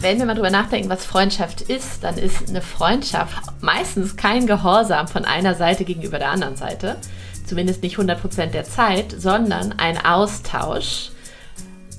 [0.00, 5.08] wenn wir mal drüber nachdenken, was Freundschaft ist, dann ist eine Freundschaft meistens kein Gehorsam
[5.08, 6.96] von einer Seite gegenüber der anderen Seite,
[7.46, 11.10] zumindest nicht 100% der Zeit, sondern ein Austausch,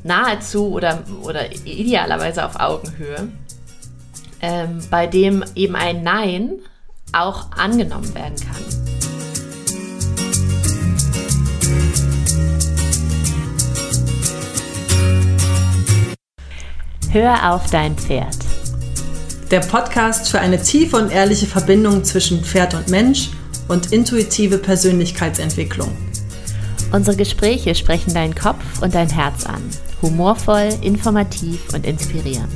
[0.03, 3.28] nahezu oder, oder idealerweise auf Augenhöhe,
[4.42, 6.54] ähm, bei dem eben ein Nein
[7.13, 8.80] auch angenommen werden kann.
[17.12, 18.38] Hör auf dein Pferd.
[19.52, 23.31] Der Podcast für eine tiefe und ehrliche Verbindung zwischen Pferd und Mensch
[23.67, 25.89] und intuitive Persönlichkeitsentwicklung.
[26.94, 29.62] Unsere Gespräche sprechen deinen Kopf und dein Herz an.
[30.02, 32.50] Humorvoll, informativ und inspirierend.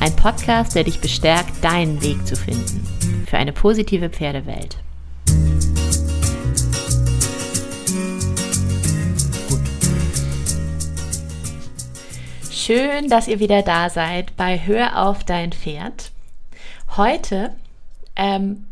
[0.00, 2.84] Ein Podcast, der dich bestärkt, deinen Weg zu finden.
[3.30, 4.78] Für eine positive Pferdewelt.
[12.66, 16.10] Schön, dass ihr wieder da seid bei Hör auf dein Pferd.
[16.96, 17.54] Heute
[18.16, 18.66] ähm,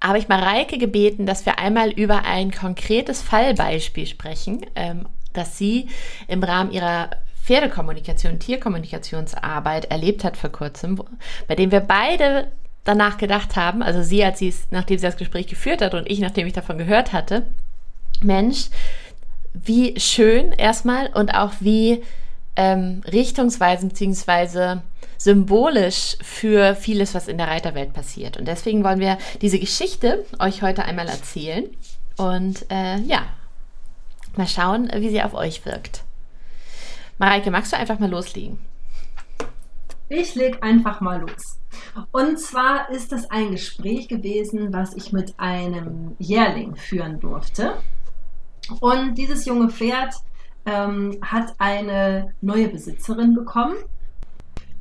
[0.00, 5.88] habe ich Mareike gebeten, dass wir einmal über ein konkretes Fallbeispiel sprechen, ähm, das sie
[6.28, 7.10] im Rahmen ihrer
[7.42, 11.02] Pferdekommunikation, Tierkommunikationsarbeit erlebt hat vor kurzem,
[11.48, 12.52] bei dem wir beide
[12.84, 16.08] danach gedacht haben, also sie, als sie es, nachdem sie das Gespräch geführt hat und
[16.08, 17.44] ich, nachdem ich davon gehört hatte,
[18.20, 18.68] Mensch,
[19.52, 22.04] wie schön erstmal und auch wie
[22.56, 24.80] ähm, richtungsweisend bzw.
[25.18, 28.36] symbolisch für vieles, was in der Reiterwelt passiert.
[28.36, 31.64] Und deswegen wollen wir diese Geschichte euch heute einmal erzählen
[32.16, 33.26] und äh, ja,
[34.36, 36.02] mal schauen, wie sie auf euch wirkt.
[37.18, 38.58] Mareike, magst du einfach mal loslegen?
[40.08, 41.58] Ich leg einfach mal los.
[42.12, 47.74] Und zwar ist das ein Gespräch gewesen, was ich mit einem Jährling führen durfte.
[48.80, 50.14] Und dieses junge Pferd
[50.66, 53.76] ähm, hat eine neue Besitzerin bekommen.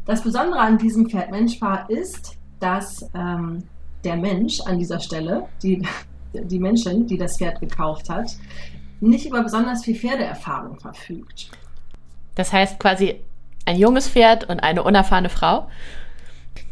[0.05, 3.63] Das Besondere an diesem Pferd Menschpaar ist, dass ähm,
[4.03, 5.81] der Mensch an dieser Stelle, die,
[6.33, 8.35] die Menschen, die das Pferd gekauft hat,
[8.99, 11.51] nicht über besonders viel Pferdeerfahrung verfügt.
[12.35, 13.21] Das heißt quasi
[13.65, 15.69] ein junges Pferd und eine unerfahrene Frau?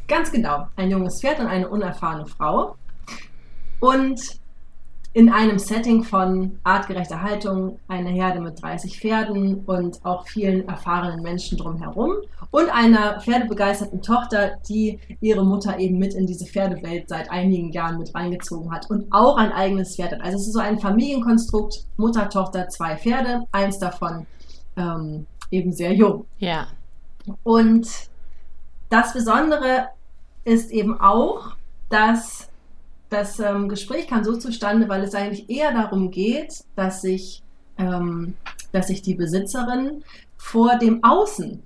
[0.08, 2.76] Ganz genau, ein junges Pferd und eine unerfahrene Frau.
[3.80, 4.20] Und
[5.14, 11.22] in einem Setting von artgerechter Haltung, eine Herde mit 30 Pferden und auch vielen erfahrenen
[11.22, 12.16] Menschen drumherum
[12.50, 18.00] und einer pferdebegeisterten Tochter, die ihre Mutter eben mit in diese Pferdewelt seit einigen Jahren
[18.00, 20.22] mit reingezogen hat und auch ein eigenes Pferd hat.
[20.22, 24.26] Also es ist so ein Familienkonstrukt, Mutter, Tochter, zwei Pferde, eins davon
[24.78, 26.26] ähm, eben sehr jung.
[26.40, 26.68] Ja.
[27.44, 27.88] Und
[28.90, 29.90] das Besondere
[30.44, 31.56] ist eben auch,
[31.90, 32.50] dass
[33.14, 37.42] das ähm, Gespräch kam so zustande, weil es eigentlich eher darum geht, dass sich,
[37.78, 38.34] ähm,
[38.72, 40.04] dass sich die Besitzerin
[40.38, 41.64] vor dem Außen,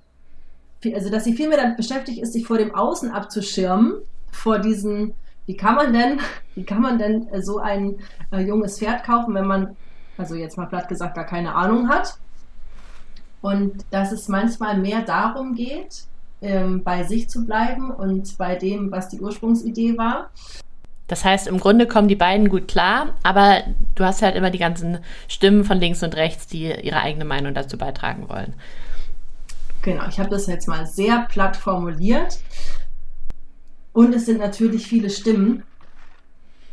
[0.93, 3.95] also dass sie viel mehr damit beschäftigt ist, sich vor dem Außen abzuschirmen,
[4.31, 5.13] vor diesen,
[5.45, 6.19] wie kann man denn,
[6.55, 7.95] wie kann man denn so ein
[8.31, 9.75] äh, junges Pferd kaufen, wenn man,
[10.17, 12.17] also jetzt mal platt gesagt, gar keine Ahnung hat.
[13.41, 16.07] Und dass es manchmal mehr darum geht,
[16.41, 20.29] ähm, bei sich zu bleiben und bei dem, was die Ursprungsidee war.
[21.07, 23.63] Das heißt, im Grunde kommen die beiden gut klar, aber
[23.95, 27.53] du hast halt immer die ganzen Stimmen von links und rechts, die ihre eigene Meinung
[27.53, 28.53] dazu beitragen wollen.
[29.81, 32.39] Genau, ich habe das jetzt mal sehr platt formuliert.
[33.93, 35.63] Und es sind natürlich viele Stimmen,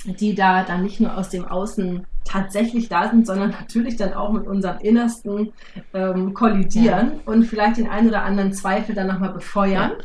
[0.04, 4.32] die da dann nicht nur aus dem Außen tatsächlich da sind, sondern natürlich dann auch
[4.32, 5.52] mit unserem Innersten
[5.92, 7.18] ähm, kollidieren ja.
[7.26, 9.92] und vielleicht den einen oder anderen Zweifel dann nochmal befeuern.
[9.98, 10.04] Ja.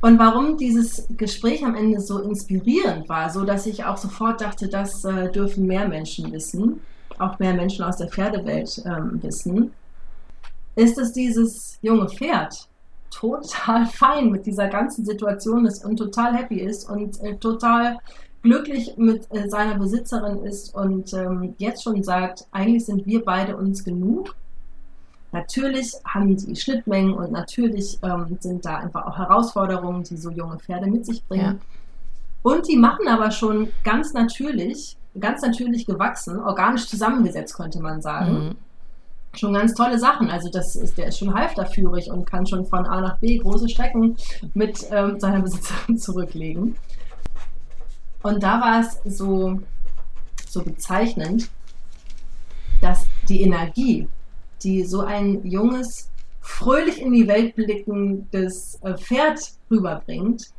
[0.00, 4.68] Und warum dieses Gespräch am Ende so inspirierend war, so dass ich auch sofort dachte,
[4.68, 6.80] das äh, dürfen mehr Menschen wissen,
[7.18, 9.72] auch mehr Menschen aus der Pferdewelt ähm, wissen,
[10.76, 12.68] ist, dass dieses junge Pferd
[13.10, 17.98] total fein mit dieser ganzen Situation ist und total happy ist und äh, total
[18.42, 23.56] glücklich mit äh, seiner Besitzerin ist und ähm, jetzt schon sagt, eigentlich sind wir beide
[23.56, 24.36] uns genug
[25.32, 30.58] Natürlich haben die Schnittmengen und natürlich ähm, sind da einfach auch Herausforderungen, die so junge
[30.58, 31.44] Pferde mit sich bringen.
[31.44, 31.56] Ja.
[32.42, 38.32] Und die machen aber schon ganz natürlich, ganz natürlich gewachsen, organisch zusammengesetzt, könnte man sagen.
[38.32, 38.56] Mhm.
[39.34, 40.30] Schon ganz tolle Sachen.
[40.30, 43.68] Also das ist, der ist schon halfterführig und kann schon von A nach B große
[43.68, 44.16] Strecken
[44.54, 46.76] mit ähm, seiner Besitzerin zurücklegen.
[48.22, 49.60] Und da war es so,
[50.48, 51.50] so bezeichnend,
[52.80, 54.08] dass die Energie,
[54.62, 56.10] die so ein junges,
[56.40, 60.50] fröhlich in die Welt blickendes äh, Pferd rüberbringt,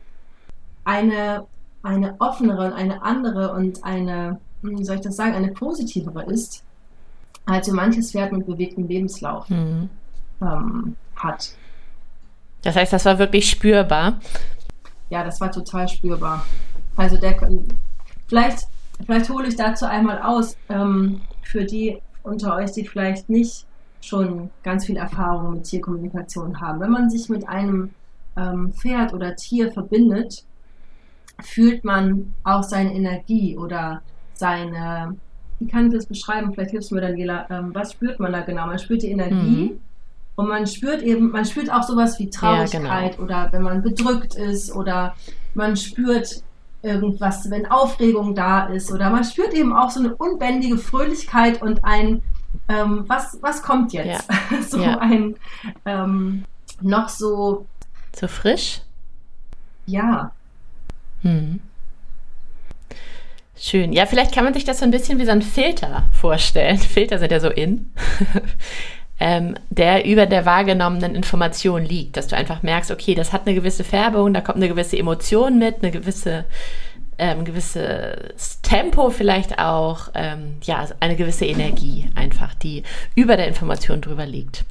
[0.84, 1.46] eine,
[1.84, 6.64] eine offenere und eine andere und eine, wie soll ich das sagen, eine positivere ist,
[7.46, 9.90] als so manches Pferd mit bewegtem Lebenslauf mhm.
[10.42, 11.54] ähm, hat.
[12.62, 14.20] Das heißt, das war wirklich spürbar.
[15.10, 16.46] Ja, das war total spürbar.
[16.96, 17.36] Also der,
[18.28, 18.68] vielleicht,
[19.06, 23.66] vielleicht hole ich dazu einmal aus, ähm, für die unter euch, die vielleicht nicht
[24.02, 26.80] schon ganz viel Erfahrung mit Tierkommunikation haben.
[26.80, 27.92] Wenn man sich mit einem
[28.38, 30.44] ähm, Pferd oder Tier verbindet,
[31.42, 34.02] fühlt man auch seine Energie oder
[34.34, 35.16] seine,
[35.60, 36.54] wie kann ich das beschreiben?
[36.54, 38.68] Vielleicht hilfst du mir, Daniela, ähm, was spürt man da genau?
[38.68, 39.80] Man spürt die Energie mhm.
[40.36, 43.24] und man spürt eben, man spürt auch sowas wie Traurigkeit ja, genau.
[43.24, 45.16] oder wenn man bedrückt ist oder
[45.54, 46.44] man spürt
[46.82, 51.84] irgendwas, wenn Aufregung da ist oder man spürt eben auch so eine unbändige Fröhlichkeit und
[51.84, 52.22] ein,
[52.68, 54.28] ähm, was, was kommt jetzt?
[54.30, 54.62] Ja.
[54.68, 54.98] so ja.
[55.00, 55.36] ein
[55.86, 56.46] ähm,
[56.82, 57.66] noch so.
[58.16, 58.82] So frisch?
[59.86, 60.32] Ja.
[61.22, 61.60] Hm.
[63.58, 63.92] Schön.
[63.92, 66.78] Ja, vielleicht kann man sich das so ein bisschen wie so ein Filter vorstellen.
[66.78, 67.92] Filter sind ja so in.
[69.20, 73.56] ähm, der über der wahrgenommenen Information liegt, dass du einfach merkst, okay, das hat eine
[73.56, 76.46] gewisse Färbung, da kommt eine gewisse Emotion mit, eine gewisse
[77.20, 82.84] ähm, gewisses Tempo vielleicht auch, ähm, ja, eine gewisse Energie einfach, die
[83.16, 84.66] über der Information drüber liegt.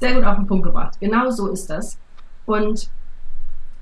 [0.00, 0.98] Sehr gut auf den Punkt gebracht.
[1.00, 1.98] Genau so ist das.
[2.46, 2.88] Und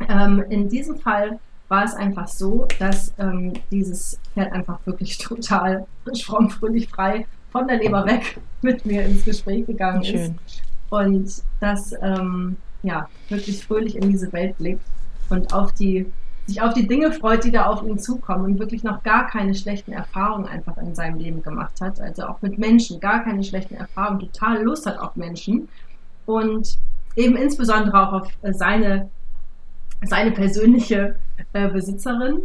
[0.09, 1.39] ähm, in diesem Fall
[1.69, 5.87] war es einfach so, dass ähm, dieses Pferd einfach wirklich total
[6.25, 10.15] fromm, fröhlich, frei von der Leber weg mit mir ins Gespräch gegangen Schön.
[10.17, 10.63] ist.
[10.91, 14.85] Und das ähm, ja, wirklich fröhlich in diese Welt blickt
[15.29, 16.07] und auf die,
[16.47, 19.55] sich auf die Dinge freut, die da auf ihn zukommen und wirklich noch gar keine
[19.55, 22.01] schlechten Erfahrungen einfach in seinem Leben gemacht hat.
[22.01, 25.69] Also auch mit Menschen, gar keine schlechten Erfahrungen, total Lust hat auf Menschen
[26.25, 26.79] und
[27.17, 29.11] eben insbesondere auch auf seine,
[30.05, 31.17] seine persönliche
[31.53, 32.43] äh, Besitzerin.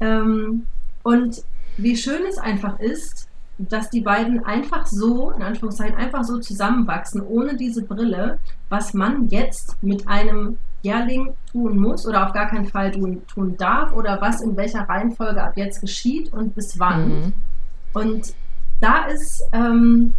[0.00, 0.66] Ähm,
[1.02, 1.42] und
[1.76, 7.20] wie schön es einfach ist, dass die beiden einfach so, in Anführungszeichen, einfach so zusammenwachsen,
[7.20, 8.38] ohne diese Brille,
[8.68, 13.56] was man jetzt mit einem Jährling tun muss oder auf gar keinen Fall tun, tun
[13.56, 17.08] darf oder was in welcher Reihenfolge ab jetzt geschieht und bis wann.
[17.08, 17.32] Mhm.
[17.92, 18.34] Und
[18.80, 20.14] da ist, ähm,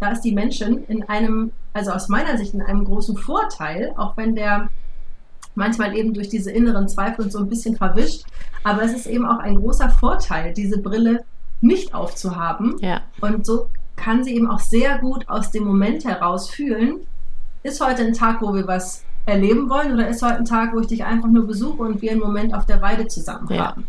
[0.00, 4.16] da ist die Menschen in einem, also aus meiner Sicht in einem großen Vorteil, auch
[4.16, 4.68] wenn der
[5.54, 8.24] manchmal eben durch diese inneren Zweifel so ein bisschen verwischt.
[8.62, 11.24] Aber es ist eben auch ein großer Vorteil, diese Brille
[11.60, 12.76] nicht aufzuhaben.
[12.80, 13.00] Ja.
[13.20, 17.00] Und so kann sie eben auch sehr gut aus dem Moment heraus fühlen,
[17.62, 20.80] ist heute ein Tag, wo wir was erleben wollen oder ist heute ein Tag, wo
[20.80, 23.66] ich dich einfach nur besuche und wir einen Moment auf der Weide zusammen ja.
[23.66, 23.86] haben.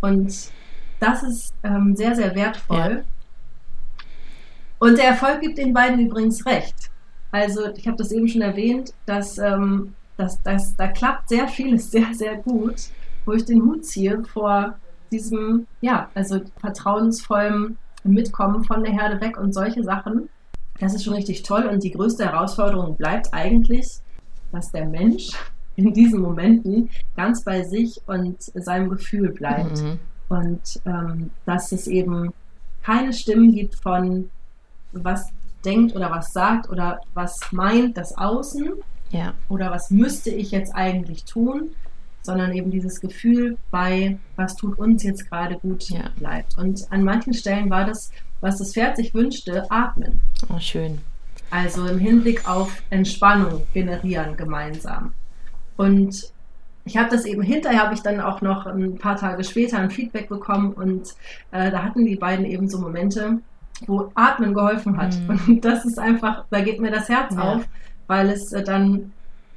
[0.00, 0.50] Und
[0.98, 3.04] das ist ähm, sehr, sehr wertvoll.
[3.04, 4.06] Ja.
[4.78, 6.90] Und der Erfolg gibt den beiden übrigens recht.
[7.30, 11.90] Also ich habe das eben schon erwähnt, dass, ähm, dass, dass da klappt sehr vieles
[11.92, 12.76] sehr, sehr gut,
[13.24, 14.74] wo ich den Hut ziehe vor
[15.10, 20.28] diesem, ja, also vertrauensvollem Mitkommen von der Herde weg und solche Sachen.
[20.80, 24.00] Das ist schon richtig toll und die größte Herausforderung bleibt eigentlich,
[24.52, 25.30] dass der Mensch
[25.76, 29.82] in diesen Momenten ganz bei sich und seinem Gefühl bleibt.
[29.82, 29.98] Mhm.
[30.28, 32.32] Und ähm, dass es eben
[32.82, 34.30] keine Stimmen gibt von
[34.92, 35.28] was
[35.64, 38.72] denkt oder was sagt oder was meint das Außen
[39.10, 39.34] ja.
[39.48, 41.70] oder was müsste ich jetzt eigentlich tun,
[42.22, 46.10] sondern eben dieses Gefühl bei, was tut uns jetzt gerade gut, ja.
[46.16, 46.56] bleibt.
[46.58, 48.10] Und an manchen Stellen war das,
[48.40, 50.20] was das Pferd sich wünschte, atmen.
[50.48, 51.00] Oh, schön.
[51.52, 55.12] Also im Hinblick auf Entspannung generieren gemeinsam.
[55.76, 56.32] Und
[56.84, 59.90] ich habe das eben hinterher, habe ich dann auch noch ein paar Tage später ein
[59.90, 61.10] Feedback bekommen und
[61.52, 63.38] äh, da hatten die beiden eben so Momente,
[63.86, 65.14] wo Atmen geholfen hat.
[65.14, 65.40] Mhm.
[65.46, 67.42] Und das ist einfach, da geht mir das Herz ja.
[67.42, 67.64] auf,
[68.06, 69.12] weil es äh, dann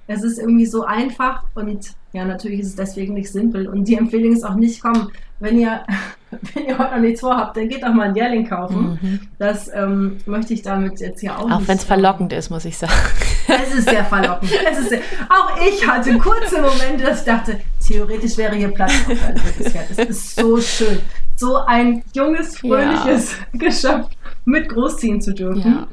[0.07, 3.67] es ist irgendwie so einfach und ja, natürlich ist es deswegen nicht simpel.
[3.67, 5.09] Und die Empfehlung ist auch nicht, komm,
[5.39, 5.83] wenn ihr,
[6.53, 8.99] wenn ihr heute noch nichts vorhabt, dann geht doch mal ein Jährling kaufen.
[9.01, 9.19] Mhm.
[9.37, 12.77] Das ähm, möchte ich damit jetzt hier auch Auch wenn es verlockend ist, muss ich
[12.77, 12.93] sagen.
[13.47, 14.51] Es ist sehr verlockend.
[14.51, 18.91] Ist sehr, auch ich hatte kurze Momente, dass ich dachte, theoretisch wäre hier Platz.
[19.59, 20.99] Es ist so schön,
[21.35, 23.59] so ein junges, fröhliches ja.
[23.59, 24.07] Geschöpf
[24.45, 25.87] mit großziehen zu dürfen.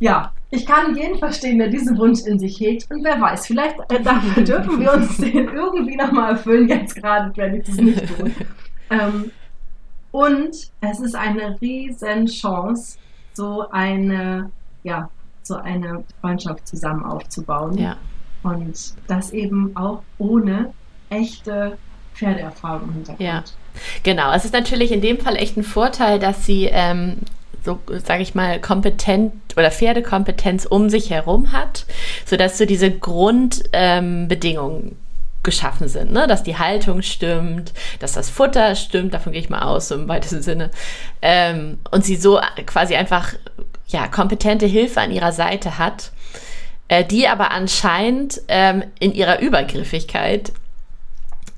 [0.00, 0.10] Ja.
[0.10, 2.90] ja, ich kann jeden verstehen, der diesen Wunsch in sich hegt.
[2.90, 6.68] Und wer weiß, vielleicht äh, dafür dürfen wir uns den irgendwie nochmal erfüllen.
[6.68, 8.34] Jetzt gerade werde ich das nicht tun.
[8.90, 9.30] Ähm,
[10.12, 12.98] und es ist eine riesen Chance,
[13.34, 14.50] so eine,
[14.82, 15.08] ja,
[15.42, 17.78] so eine Freundschaft zusammen aufzubauen.
[17.78, 17.96] Ja.
[18.42, 20.72] Und das eben auch ohne
[21.10, 21.76] echte
[22.14, 23.28] Pferdeerfahrung im Hintergrund.
[23.28, 23.44] Ja.
[24.02, 27.18] Genau, es ist natürlich in dem Fall echt ein Vorteil, dass sie ähm,
[27.64, 31.86] so, sage ich mal, kompetent oder Pferdekompetenz um sich herum hat,
[32.26, 34.96] sodass so diese Grundbedingungen ähm,
[35.42, 36.26] geschaffen sind, ne?
[36.26, 40.08] dass die Haltung stimmt, dass das Futter stimmt, davon gehe ich mal aus, so im
[40.08, 40.70] weitesten Sinne,
[41.22, 43.34] ähm, und sie so quasi einfach
[43.88, 46.12] ja kompetente Hilfe an ihrer Seite hat,
[46.88, 50.52] äh, die aber anscheinend ähm, in ihrer Übergriffigkeit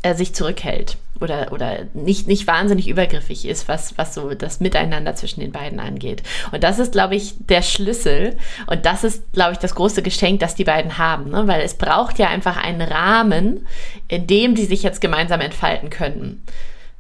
[0.02, 5.14] äh, sich zurückhält oder, oder nicht, nicht wahnsinnig übergriffig ist, was, was so das Miteinander
[5.14, 6.22] zwischen den beiden angeht.
[6.52, 8.36] Und das ist, glaube ich, der Schlüssel.
[8.66, 11.30] Und das ist, glaube ich, das große Geschenk, das die beiden haben.
[11.30, 11.46] Ne?
[11.46, 13.66] Weil es braucht ja einfach einen Rahmen,
[14.08, 16.44] in dem sie sich jetzt gemeinsam entfalten können.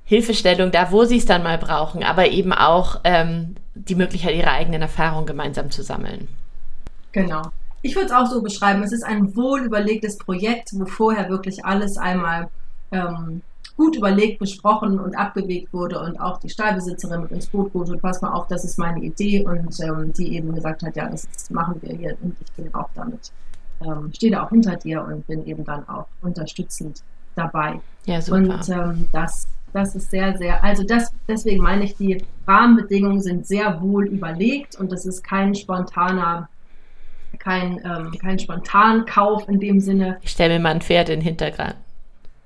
[0.04, 4.50] Hilfestellung da, wo sie es dann mal brauchen, aber eben auch ähm, die Möglichkeit, ihre
[4.50, 6.28] eigenen Erfahrungen gemeinsam zu sammeln.
[7.12, 7.42] Genau.
[7.82, 8.82] Ich würde es auch so beschreiben.
[8.82, 12.48] Es ist ein wohl überlegtes Projekt, wo vorher wirklich alles einmal
[12.92, 13.42] ähm,
[13.76, 18.22] gut überlegt, besprochen und abgewegt wurde und auch die Stallbesitzerin mit ins Boot und pass
[18.22, 21.80] mal auf, das ist meine Idee und ähm, die eben gesagt hat, ja, das machen
[21.82, 23.32] wir hier und ich bin auch damit,
[23.80, 27.02] ähm, stehe da auch hinter dir und bin eben dann auch unterstützend
[27.34, 27.80] dabei.
[28.06, 28.38] Ja, super.
[28.38, 33.46] Und ähm, das, das ist sehr, sehr, also das, deswegen meine ich, die Rahmenbedingungen sind
[33.46, 36.48] sehr wohl überlegt und das ist kein spontaner
[37.38, 40.18] kein, ähm, kein Spontankauf in dem Sinne.
[40.22, 41.74] Ich stelle mir mal ein Pferd in den Hintergrund.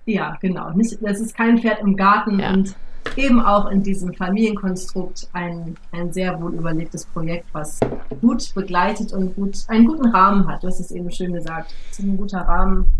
[0.06, 0.70] Ja, genau.
[0.70, 2.52] Nicht, das ist kein Pferd im Garten ja.
[2.52, 2.74] und
[3.16, 7.80] eben auch in diesem Familienkonstrukt ein, ein sehr wohl überlegtes Projekt, was
[8.20, 10.62] gut begleitet und gut, einen guten Rahmen hat.
[10.62, 11.74] Du hast es eben schön gesagt.
[11.90, 12.90] Es ist ein guter Rahmen,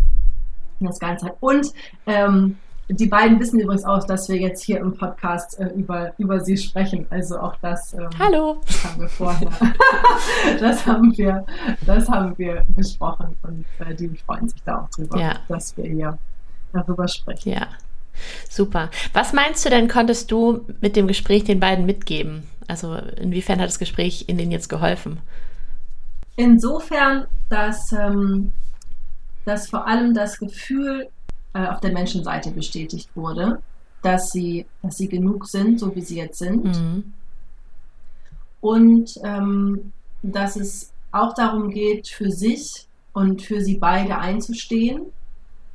[0.79, 1.37] das Ganze hat.
[1.39, 1.71] Und
[2.05, 2.57] ähm,
[2.89, 6.55] die beiden wissen übrigens auch, dass wir jetzt hier im Podcast äh, über, über sie
[6.55, 7.05] sprechen.
[7.09, 8.61] Also auch das, ähm, Hallo.
[8.65, 9.49] das haben wir vorher.
[10.59, 11.45] das haben wir,
[11.85, 15.35] das haben wir besprochen und äh, die freuen sich da auch drüber, ja.
[15.49, 16.17] dass wir hier
[16.73, 17.51] darüber sprechen.
[17.51, 17.67] Ja,
[18.49, 18.89] super.
[19.13, 22.43] Was meinst du denn, konntest du mit dem Gespräch den beiden mitgeben?
[22.67, 25.19] Also inwiefern hat das Gespräch ihnen jetzt geholfen?
[26.35, 28.51] Insofern, dass, ähm,
[29.45, 31.09] dass vor allem das Gefühl
[31.53, 33.61] äh, auf der Menschenseite bestätigt wurde,
[34.03, 36.65] dass sie, dass sie genug sind, so wie sie jetzt sind.
[36.65, 37.13] Mhm.
[38.61, 45.07] Und ähm, dass es auch darum geht, für sich und für sie beide einzustehen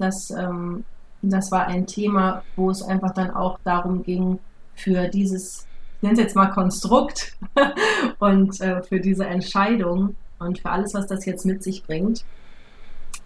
[0.03, 0.85] das, ähm,
[1.23, 4.39] das war ein Thema, wo es einfach dann auch darum ging,
[4.75, 5.67] für dieses,
[5.97, 7.37] ich nenne es jetzt mal Konstrukt
[8.19, 12.25] und äh, für diese Entscheidung und für alles, was das jetzt mit sich bringt,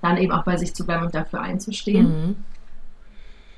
[0.03, 2.07] dann eben auch bei sich zu bleiben und dafür einzustehen.
[2.07, 2.37] Mhm.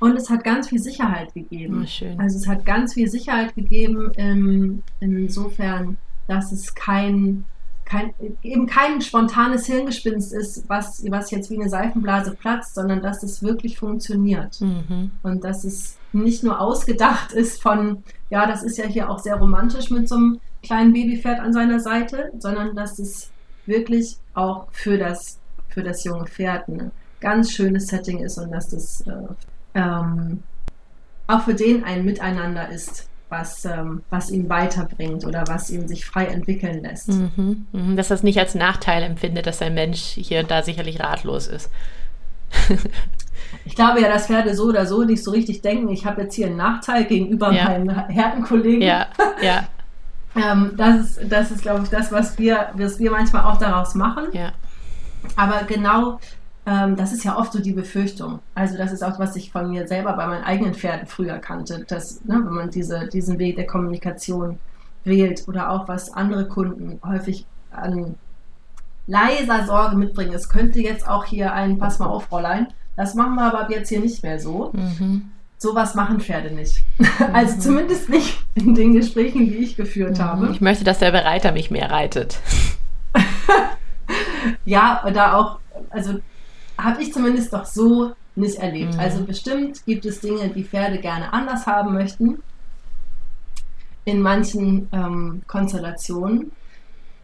[0.00, 1.84] Und es hat ganz viel Sicherheit gegeben.
[1.84, 5.96] Oh, also es hat ganz viel Sicherheit gegeben, in, insofern,
[6.28, 7.44] dass es kein
[7.88, 13.22] kein, eben kein spontanes Hirngespinst ist, was, was jetzt wie eine Seifenblase platzt, sondern dass
[13.22, 14.60] es wirklich funktioniert.
[14.60, 15.10] Mhm.
[15.22, 19.36] Und dass es nicht nur ausgedacht ist von, ja, das ist ja hier auch sehr
[19.36, 23.30] romantisch mit so einem kleinen Babypferd an seiner Seite, sondern dass es
[23.64, 26.90] wirklich auch für das, für das junge Pferd ein
[27.20, 29.12] ganz schönes Setting ist und dass das äh,
[29.74, 30.42] ähm,
[31.26, 36.04] auch für den ein Miteinander ist was, ähm, was ihn weiterbringt oder was ihn sich
[36.04, 37.08] frei entwickeln lässt.
[37.08, 37.96] Mhm, mhm.
[37.96, 41.46] Dass er es nicht als Nachteil empfindet, dass ein Mensch hier und da sicherlich ratlos
[41.46, 41.70] ist.
[43.64, 46.34] ich glaube ja, dass Pferde so oder so nicht so richtig denken, ich habe jetzt
[46.34, 47.64] hier einen Nachteil gegenüber ja.
[47.64, 48.82] meinen Herdenkollegen.
[48.82, 49.06] Ja,
[49.42, 49.68] ja.
[50.36, 53.94] ähm, das ist, das ist glaube ich, das, was wir, was wir manchmal auch daraus
[53.94, 54.28] machen.
[54.32, 54.52] Ja.
[55.36, 56.18] Aber genau
[56.68, 58.40] das ist ja oft so die Befürchtung.
[58.54, 61.84] Also das ist auch, was ich von mir selber bei meinen eigenen Pferden früher kannte,
[61.88, 64.58] dass ne, wenn man diese, diesen Weg der Kommunikation
[65.04, 68.16] wählt oder auch was andere Kunden häufig an
[69.06, 70.34] leiser Sorge mitbringen.
[70.34, 72.68] Es könnte jetzt auch hier ein Pass mal auf, Fräulein.
[72.96, 74.70] Das machen wir aber ab jetzt hier nicht mehr so.
[74.74, 75.30] Mhm.
[75.56, 76.84] Sowas machen Pferde nicht.
[77.32, 77.60] Also mhm.
[77.60, 80.22] zumindest nicht in den Gesprächen, die ich geführt mhm.
[80.22, 80.50] habe.
[80.52, 82.38] Ich möchte, dass der Bereiter mich mehr reitet.
[84.64, 85.58] ja, oder auch,
[85.90, 86.20] also
[86.78, 88.94] habe ich zumindest doch so nicht erlebt.
[88.94, 89.00] Mhm.
[89.00, 92.42] Also bestimmt gibt es Dinge, die Pferde gerne anders haben möchten.
[94.04, 96.52] In manchen ähm, Konstellationen.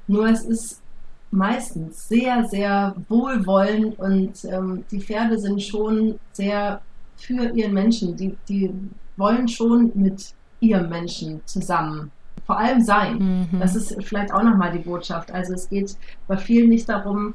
[0.06, 0.82] Nur es ist
[1.30, 6.82] meistens sehr, sehr wohlwollend und ähm, die Pferde sind schon sehr
[7.16, 8.16] für ihren Menschen.
[8.16, 8.70] Die, die
[9.16, 12.10] wollen schon mit ihrem Menschen zusammen
[12.46, 13.48] vor allem sein.
[13.52, 13.60] Mhm.
[13.60, 15.32] Das ist vielleicht auch nochmal die Botschaft.
[15.32, 15.96] Also es geht
[16.26, 17.34] bei vielen nicht darum,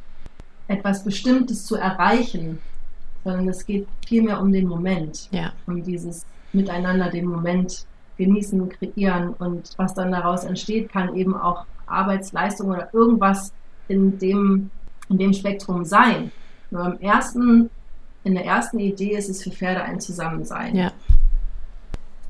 [0.70, 2.60] etwas Bestimmtes zu erreichen,
[3.24, 5.28] sondern es geht vielmehr um den Moment.
[5.32, 5.52] Ja.
[5.68, 7.86] Um dieses Miteinander, den Moment
[8.18, 13.52] genießen, kreieren und was dann daraus entsteht, kann eben auch Arbeitsleistung oder irgendwas
[13.88, 14.70] in dem,
[15.10, 16.32] in dem Spektrum sein.
[16.70, 17.70] Nur im ersten,
[18.24, 20.76] in der ersten Idee ist es für Pferde ein Zusammensein.
[20.76, 20.92] Ja.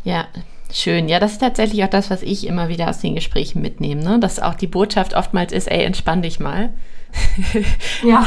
[0.03, 0.27] Ja,
[0.71, 1.09] schön.
[1.09, 4.19] Ja, das ist tatsächlich auch das, was ich immer wieder aus den Gesprächen mitnehme, ne?
[4.19, 6.71] dass auch die Botschaft oftmals ist, ey, entspann dich mal.
[8.03, 8.25] ja.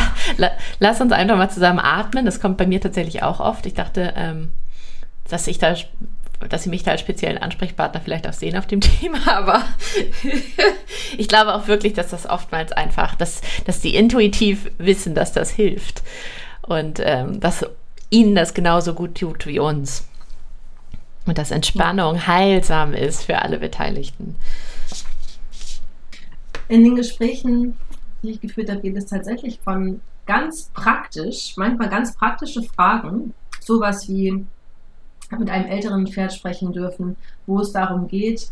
[0.81, 2.25] Lass uns einfach mal zusammen atmen.
[2.25, 3.67] Das kommt bei mir tatsächlich auch oft.
[3.67, 4.51] Ich dachte, ähm,
[5.29, 5.77] dass ich da
[6.49, 9.63] dass sie mich da als speziellen Ansprechpartner vielleicht auch sehen auf dem Thema, aber
[11.17, 15.51] ich glaube auch wirklich, dass das oftmals einfach, dass, dass die intuitiv wissen, dass das
[15.51, 16.03] hilft
[16.63, 17.65] und ähm, dass
[18.11, 20.09] ihnen das genauso gut tut wie uns.
[21.27, 24.37] Und dass Entspannung heilsam ist für alle Beteiligten.
[26.69, 27.77] In den Gesprächen,
[28.23, 34.09] die ich geführt habe, geht es tatsächlich von ganz praktisch, manchmal ganz praktische Fragen, sowas
[34.09, 34.45] wie
[35.39, 38.51] mit einem älteren Pferd sprechen dürfen, wo es darum geht,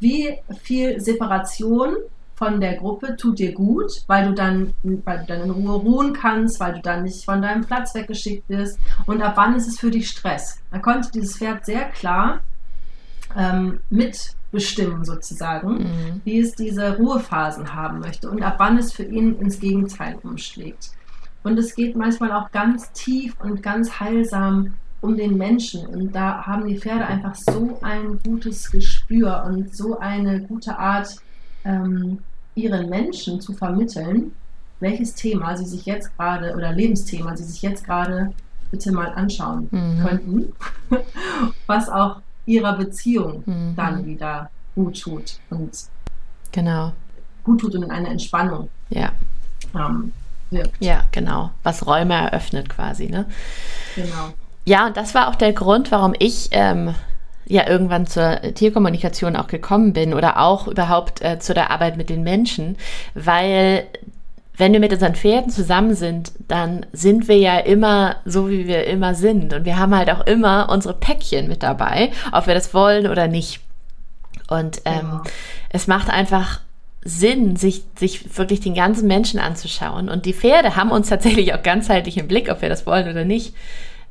[0.00, 1.96] wie viel Separation
[2.34, 6.12] von der Gruppe tut dir gut, weil du dann, weil du dann in Ruhe ruhen
[6.12, 9.78] kannst, weil du dann nicht von deinem Platz weggeschickt wirst und ab wann ist es
[9.78, 10.58] für dich Stress.
[10.70, 12.40] Da konnte dieses Pferd sehr klar
[13.36, 16.20] ähm, mitbestimmen sozusagen, mhm.
[16.24, 20.90] wie es diese Ruhephasen haben möchte und ab wann es für ihn ins Gegenteil umschlägt.
[21.44, 25.86] Und es geht manchmal auch ganz tief und ganz heilsam um den Menschen.
[25.86, 31.16] Und da haben die Pferde einfach so ein gutes Gespür und so eine gute Art,
[31.64, 32.18] ähm,
[32.54, 34.32] ihren Menschen zu vermitteln,
[34.80, 38.32] welches Thema sie sich jetzt gerade oder Lebensthema sie sich jetzt gerade
[38.70, 40.04] bitte mal anschauen mhm.
[40.04, 40.52] könnten,
[41.66, 43.74] was auch ihrer Beziehung mhm.
[43.76, 45.70] dann wieder gut tut und
[46.52, 46.92] genau
[47.44, 49.12] gut tut und in eine Entspannung ja.
[49.74, 50.12] Ähm,
[50.50, 50.76] wirkt.
[50.80, 51.50] Ja, genau.
[51.62, 53.26] Was Räume eröffnet quasi, ne?
[53.94, 54.32] Genau.
[54.64, 56.94] Ja, und das war auch der Grund, warum ich ähm,
[57.46, 62.08] ja irgendwann zur Tierkommunikation auch gekommen bin oder auch überhaupt äh, zu der Arbeit mit
[62.08, 62.76] den Menschen,
[63.14, 63.86] weil
[64.56, 68.86] wenn wir mit unseren Pferden zusammen sind, dann sind wir ja immer so, wie wir
[68.86, 69.52] immer sind.
[69.52, 73.26] Und wir haben halt auch immer unsere Päckchen mit dabei, ob wir das wollen oder
[73.26, 73.60] nicht.
[74.48, 75.22] Und ähm, genau.
[75.70, 76.60] es macht einfach
[77.04, 80.08] Sinn, sich, sich wirklich den ganzen Menschen anzuschauen.
[80.08, 83.24] Und die Pferde haben uns tatsächlich auch ganzheitlich im Blick, ob wir das wollen oder
[83.24, 83.54] nicht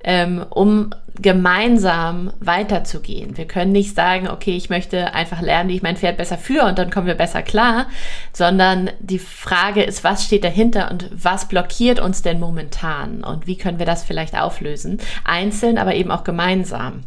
[0.04, 0.92] ähm, um
[1.22, 3.38] gemeinsam weiterzugehen.
[3.38, 6.66] Wir können nicht sagen, okay, ich möchte einfach lernen, wie ich mein Pferd besser führe
[6.66, 7.86] und dann kommen wir besser klar,
[8.32, 13.58] sondern die Frage ist, was steht dahinter und was blockiert uns denn momentan und wie
[13.58, 15.00] können wir das vielleicht auflösen?
[15.24, 17.02] Einzeln, aber eben auch gemeinsam.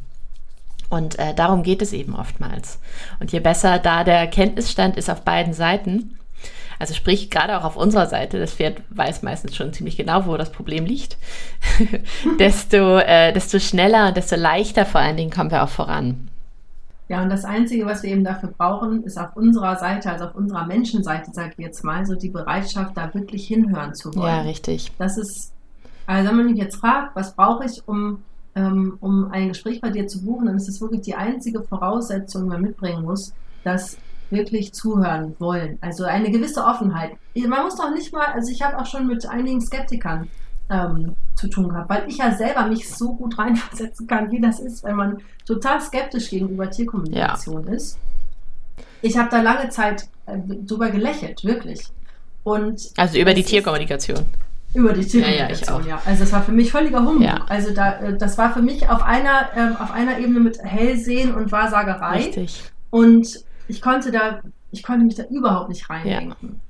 [0.89, 2.79] Und äh, darum geht es eben oftmals.
[3.19, 6.17] Und je besser da der Kenntnisstand ist auf beiden Seiten,
[6.79, 10.37] also sprich, gerade auch auf unserer Seite, das Pferd weiß meistens schon ziemlich genau, wo
[10.37, 11.17] das Problem liegt,
[12.39, 16.29] desto, äh, desto schneller und desto leichter vor allen Dingen kommen wir auch voran.
[17.09, 20.35] Ja, und das Einzige, was wir eben dafür brauchen, ist auf unserer Seite, also auf
[20.35, 24.27] unserer Menschenseite, sage ich jetzt mal, so die Bereitschaft, da wirklich hinhören zu wollen.
[24.27, 24.91] Ja, richtig.
[24.99, 25.53] Das ist,
[26.07, 28.25] also wenn man mich jetzt fragt, was brauche ich, um,
[28.57, 32.43] ähm, um ein Gespräch bei dir zu buchen, dann ist das wirklich die einzige Voraussetzung,
[32.45, 33.97] die man mitbringen muss, dass
[34.31, 35.79] wirklich zuhören wollen.
[35.81, 37.13] Also eine gewisse Offenheit.
[37.35, 40.29] Man muss doch nicht mal, also ich habe auch schon mit einigen Skeptikern
[40.71, 44.59] ähm, zu tun gehabt, weil ich ja selber mich so gut reinversetzen kann, wie das
[44.59, 47.73] ist, wenn man total skeptisch gegenüber Tierkommunikation ja.
[47.73, 47.99] ist.
[49.03, 51.87] Ich habe da lange Zeit äh, drüber gelächelt, wirklich.
[52.43, 54.25] Und also über die Tierkommunikation.
[54.75, 57.23] Über die Tierkommunikation, ja, ja, Also das war für mich völliger Humbug.
[57.23, 57.45] Ja.
[57.49, 61.35] Also da, äh, das war für mich auf einer, ähm, auf einer Ebene mit Hellsehen
[61.35, 62.17] und Wahrsagerei.
[62.17, 62.65] Richtig.
[62.91, 66.61] Und ich konnte da, ich konnte mich da überhaupt nicht reindenken.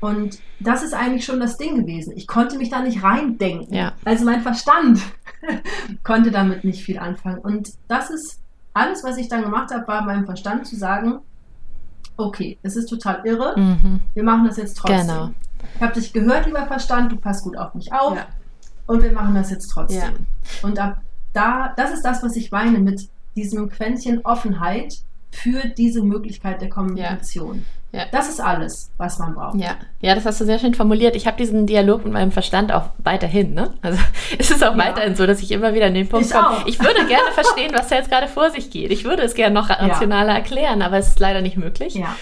[0.00, 0.08] Ja.
[0.08, 2.12] Und das ist eigentlich schon das Ding gewesen.
[2.16, 3.74] Ich konnte mich da nicht reindenken.
[3.74, 3.94] Ja.
[4.04, 5.00] Also mein Verstand
[6.04, 7.40] konnte damit nicht viel anfangen.
[7.40, 8.40] Und das ist
[8.74, 11.20] alles, was ich dann gemacht habe, war meinem Verstand zu sagen,
[12.16, 14.00] okay, es ist total irre, mhm.
[14.14, 15.06] wir machen das jetzt trotzdem.
[15.06, 15.30] Genau.
[15.74, 18.26] Ich habe dich gehört, lieber Verstand, du passt gut auf mich auf ja.
[18.86, 20.00] und wir machen das jetzt trotzdem.
[20.00, 20.08] Ja.
[20.62, 21.00] Und ab
[21.32, 24.98] da, das ist das, was ich meine mit diesem Quäntchen Offenheit,
[25.30, 27.56] für diese Möglichkeit der Kommunikation.
[27.58, 27.78] Ja.
[27.90, 28.04] Ja.
[28.12, 29.58] Das ist alles, was man braucht.
[29.58, 31.16] Ja, ja das hast du sehr schön formuliert.
[31.16, 33.54] Ich habe diesen Dialog mit meinem Verstand auch weiterhin.
[33.54, 33.72] Ne?
[33.80, 33.98] Also
[34.38, 34.78] es ist auch ja.
[34.78, 36.58] weiterhin so, dass ich immer wieder an den Punkt komme.
[36.66, 38.90] Ich würde gerne verstehen, was da jetzt gerade vor sich geht.
[38.90, 41.94] Ich würde es gerne noch rationaler erklären, aber es ist leider nicht möglich.
[41.94, 42.14] Ja.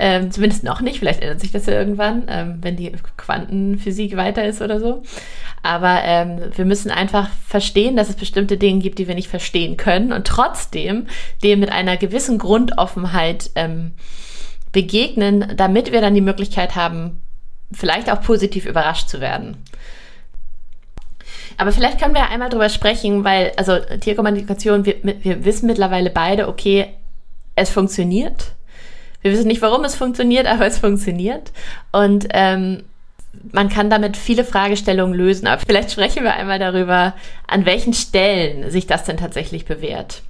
[0.00, 1.00] Ähm, zumindest noch nicht.
[1.00, 5.02] Vielleicht ändert sich das ja irgendwann, ähm, wenn die Quantenphysik weiter ist oder so.
[5.62, 9.76] Aber ähm, wir müssen einfach verstehen, dass es bestimmte Dinge gibt, die wir nicht verstehen
[9.76, 11.08] können und trotzdem
[11.42, 13.92] dem mit einer gewissen Grundoffenheit ähm,
[14.70, 17.20] begegnen, damit wir dann die Möglichkeit haben,
[17.72, 19.56] vielleicht auch positiv überrascht zu werden.
[21.56, 26.46] Aber vielleicht können wir einmal drüber sprechen, weil, also Tierkommunikation, wir, wir wissen mittlerweile beide,
[26.46, 26.94] okay,
[27.56, 28.52] es funktioniert.
[29.22, 31.52] Wir wissen nicht, warum es funktioniert, aber es funktioniert.
[31.92, 32.84] Und ähm,
[33.52, 35.46] man kann damit viele Fragestellungen lösen.
[35.46, 37.14] Aber vielleicht sprechen wir einmal darüber,
[37.46, 40.22] an welchen Stellen sich das denn tatsächlich bewährt.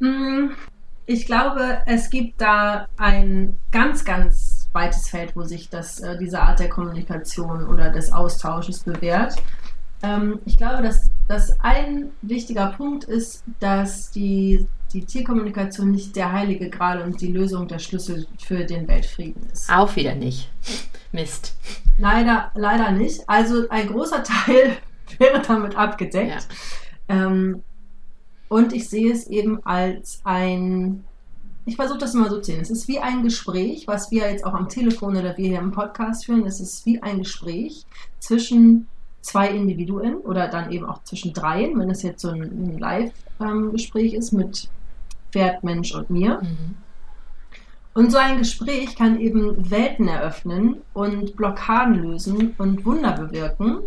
[0.00, 0.52] Hm,
[1.06, 6.40] ich glaube, es gibt da ein ganz, ganz weites Feld, wo sich das, äh, diese
[6.40, 9.34] Art der Kommunikation oder des Austausches bewährt.
[10.02, 16.32] Ähm, ich glaube, das dass ein wichtiger Punkt ist, dass die, die Tierkommunikation nicht der
[16.32, 19.70] heilige Gral und die Lösung der Schlüssel für den Weltfrieden ist.
[19.70, 20.50] Auch wieder nicht.
[21.12, 21.54] Mist.
[21.98, 23.20] Leider, leider nicht.
[23.28, 24.76] Also ein großer Teil
[25.18, 26.48] wäre damit abgedeckt.
[27.08, 27.26] Ja.
[27.26, 27.62] Ähm,
[28.48, 31.04] und ich sehe es eben als ein,
[31.64, 34.44] ich versuche das immer so zu sehen, es ist wie ein Gespräch, was wir jetzt
[34.44, 37.86] auch am Telefon oder wir hier im Podcast führen, es ist wie ein Gespräch
[38.18, 38.88] zwischen
[39.20, 44.14] zwei Individuen oder dann eben auch zwischen dreien, wenn es jetzt so ein, ein Live-Gespräch
[44.14, 44.68] ist mit
[45.30, 46.40] Pferd, Mensch und mir.
[46.42, 46.76] Mhm.
[47.92, 53.80] Und so ein Gespräch kann eben Welten eröffnen und Blockaden lösen und Wunder bewirken.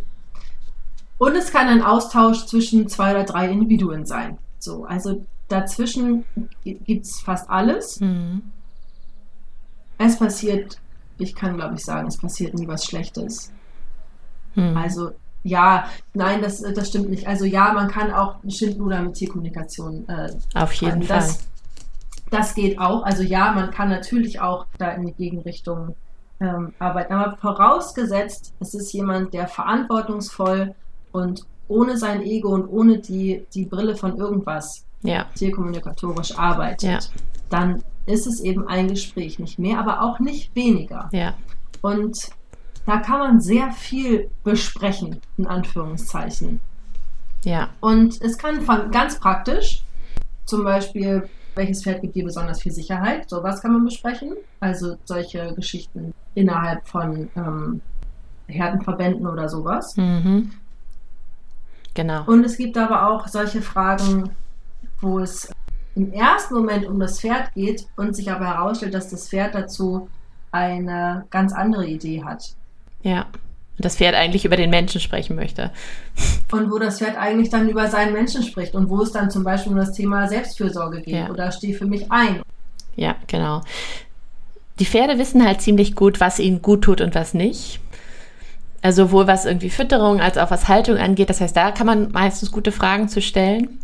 [1.18, 4.38] Und es kann ein Austausch zwischen zwei oder drei Individuen sein.
[4.60, 6.26] So, also dazwischen
[6.64, 8.00] gibt es fast alles.
[8.02, 8.44] Mhm.
[9.98, 10.80] Es passiert,
[11.18, 13.52] ich kann glaube ich sagen, es passiert nie was Schlechtes.
[14.56, 14.76] Mhm.
[14.76, 15.12] Also
[15.44, 17.28] ja, nein, das, das stimmt nicht.
[17.28, 20.08] Also ja, man kann auch Schindluder mit Tierkommunikation.
[20.08, 21.46] Äh, Auf jeden das, Fall.
[22.32, 23.04] Das geht auch.
[23.04, 25.96] Also ja, man kann natürlich auch da in die Gegenrichtung
[26.40, 27.14] ähm, arbeiten.
[27.14, 30.74] Aber vorausgesetzt, es ist jemand, der verantwortungsvoll
[31.12, 35.26] und ohne sein Ego und ohne die, die Brille von irgendwas ja.
[35.36, 37.00] tierkommunikatorisch arbeitet, ja.
[37.50, 41.10] dann ist es eben ein Gespräch, nicht mehr, aber auch nicht weniger.
[41.12, 41.34] Ja.
[41.82, 42.30] Und
[42.86, 46.60] da kann man sehr viel besprechen, in Anführungszeichen.
[47.46, 47.70] Ja.
[47.80, 49.84] Und es kann von ganz praktisch,
[50.46, 54.36] zum Beispiel, welches Pferd gibt dir besonders viel Sicherheit, sowas kann man besprechen.
[54.60, 57.82] Also solche Geschichten innerhalb von ähm,
[58.48, 59.96] Herdenverbänden oder sowas.
[59.98, 60.52] Mhm.
[61.94, 62.24] Genau.
[62.26, 64.32] Und es gibt aber auch solche Fragen,
[65.00, 65.52] wo es
[65.96, 70.10] im ersten Moment um das Pferd geht und sich aber herausstellt, dass das Pferd dazu
[70.52, 72.56] eine ganz andere Idee hat.
[73.04, 73.28] Ja.
[73.78, 75.72] Und das Pferd eigentlich über den Menschen sprechen möchte.
[76.52, 79.44] Und wo das Pferd eigentlich dann über seinen Menschen spricht und wo es dann zum
[79.44, 81.30] Beispiel um das Thema Selbstfürsorge geht ja.
[81.30, 82.42] oder steh für mich ein.
[82.96, 83.62] Ja, genau.
[84.80, 87.80] Die Pferde wissen halt ziemlich gut, was ihnen gut tut und was nicht.
[88.84, 91.30] Also sowohl was irgendwie Fütterung als auch was Haltung angeht.
[91.30, 93.80] Das heißt, da kann man meistens gute Fragen zu stellen.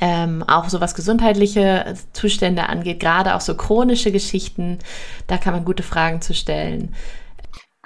[0.00, 4.78] Ähm, auch so was gesundheitliche Zustände angeht, gerade auch so chronische Geschichten,
[5.26, 6.94] da kann man gute Fragen zu stellen.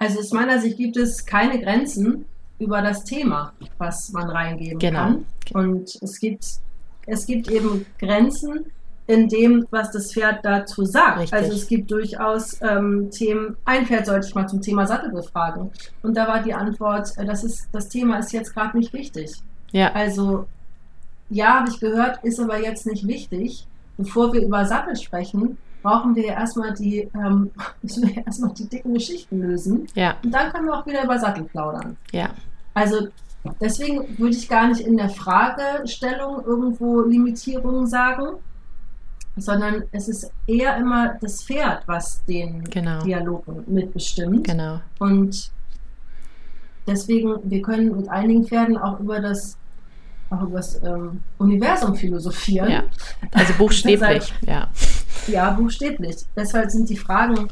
[0.03, 2.25] Also aus meiner Sicht gibt es keine Grenzen
[2.59, 4.99] über das Thema, was man reingeben genau.
[4.99, 5.27] kann.
[5.53, 6.45] Und es gibt,
[7.07, 8.67] es gibt eben Grenzen
[9.07, 11.21] in dem, was das Pferd dazu sagt.
[11.21, 11.39] Richtig.
[11.39, 15.71] Also es gibt durchaus ähm, Themen, ein Pferd sollte ich mal zum Thema Sattel befragen.
[16.03, 19.31] Und da war die Antwort, äh, das, ist, das Thema ist jetzt gerade nicht wichtig.
[19.71, 19.93] Ja.
[19.93, 20.47] Also
[21.31, 23.69] ja, habe ich gehört, ist aber jetzt nicht wichtig.
[23.97, 27.51] Bevor wir über Sattel sprechen, brauchen wir ja erstmal die, ähm,
[27.83, 29.87] müssen wir erstmal die dicken Geschichten lösen.
[29.95, 30.17] Ja.
[30.23, 31.97] Und dann können wir auch wieder über Sattel plaudern.
[32.13, 32.31] Ja.
[32.75, 33.09] Also
[33.61, 38.37] deswegen würde ich gar nicht in der Fragestellung irgendwo Limitierungen sagen,
[39.37, 43.03] sondern es ist eher immer das Pferd, was den genau.
[43.03, 44.47] Dialog mitbestimmt.
[44.47, 44.81] Genau.
[44.99, 45.51] Und
[46.87, 49.57] deswegen, wir können mit einigen Pferden auch über das
[50.33, 52.71] auch über das ähm, Universum philosophieren.
[52.71, 52.85] Ja,
[53.33, 54.69] also buchstäblich, ja.
[55.27, 56.17] Ja, buchstäblich.
[56.37, 57.49] Deshalb sind die Fragen,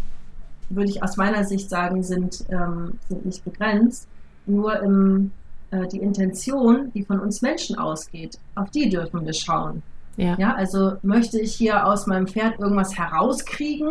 [0.69, 4.09] würde ich aus meiner Sicht sagen, sind, ähm, sind nicht begrenzt.
[4.47, 5.33] Nur im,
[5.71, 9.83] äh, die Intention, die von uns Menschen ausgeht, auf die dürfen wir schauen.
[10.17, 10.37] Ja.
[10.39, 10.55] ja.
[10.55, 13.91] Also möchte ich hier aus meinem Pferd irgendwas herauskriegen,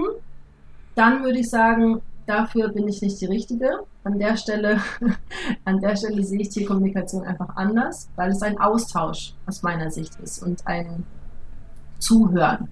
[0.96, 3.80] dann würde ich sagen, dafür bin ich nicht die Richtige.
[4.04, 4.82] An der Stelle,
[5.66, 10.20] an der Stelle sehe ich Tierkommunikation einfach anders, weil es ein Austausch aus meiner Sicht
[10.22, 11.06] ist und ein
[12.00, 12.68] Zuhören,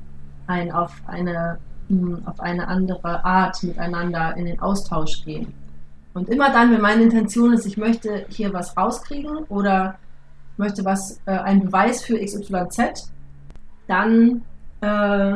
[0.48, 5.54] ein auf eine, hm, auf eine andere Art miteinander in den Austausch gehen.
[6.14, 10.00] Und immer dann, wenn meine Intention ist, ich möchte hier was rauskriegen oder
[10.58, 13.12] möchte was, äh, einen Beweis für XYZ,
[13.88, 14.42] dann
[14.82, 15.36] äh,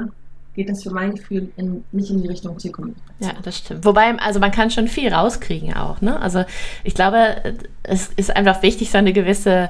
[0.56, 3.16] geht das für mein Gefühl in, nicht in die Richtung Tierkommunikation.
[3.20, 3.86] Ja, das stimmt.
[3.86, 6.20] Wobei, also man kann schon viel rauskriegen auch, ne?
[6.20, 6.44] Also
[6.84, 9.70] ich glaube, es ist einfach wichtig, so eine gewisse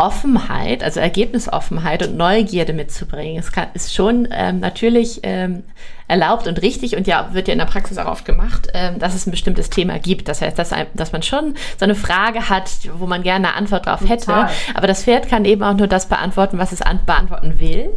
[0.00, 3.38] Offenheit, also Ergebnisoffenheit und Neugierde mitzubringen.
[3.38, 5.64] Es kann, ist schon ähm, natürlich ähm,
[6.08, 9.14] erlaubt und richtig und ja, wird ja in der Praxis auch oft gemacht, ähm, dass
[9.14, 10.28] es ein bestimmtes Thema gibt.
[10.28, 13.84] Das heißt, dass, dass man schon so eine Frage hat, wo man gerne eine Antwort
[13.84, 14.24] drauf hätte.
[14.24, 14.48] Total.
[14.74, 17.90] Aber das Pferd kann eben auch nur das beantworten, was es beantworten will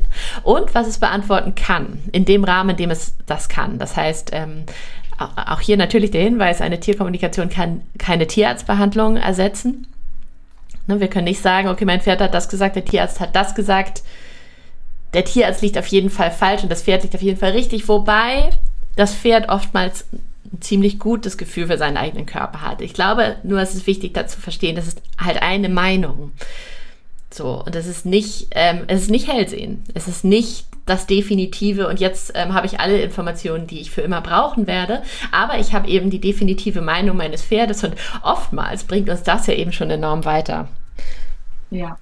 [0.44, 3.80] und was es beantworten kann, in dem Rahmen, in dem es das kann.
[3.80, 4.66] Das heißt, ähm,
[5.18, 9.88] auch hier natürlich der Hinweis, eine Tierkommunikation kann keine Tierarztbehandlung ersetzen.
[10.88, 13.56] Ne, wir können nicht sagen, okay, mein Pferd hat das gesagt, der Tierarzt hat das
[13.56, 14.04] gesagt.
[15.14, 17.88] Der Tierarzt liegt auf jeden Fall falsch und das Pferd liegt auf jeden Fall richtig,
[17.88, 18.50] wobei
[18.96, 22.82] das Pferd oftmals ein ziemlich gutes Gefühl für seinen eigenen Körper hat.
[22.82, 26.32] Ich glaube, nur es ist wichtig dazu verstehen, das ist halt eine Meinung.
[27.32, 29.84] So, und es ist nicht, ähm, es ist nicht Hellsehen.
[29.94, 34.02] Es ist nicht das Definitive und jetzt ähm, habe ich alle Informationen, die ich für
[34.02, 35.02] immer brauchen werde.
[35.32, 39.54] Aber ich habe eben die definitive Meinung meines Pferdes und oftmals bringt uns das ja
[39.54, 40.68] eben schon enorm weiter.
[41.70, 41.98] Ja.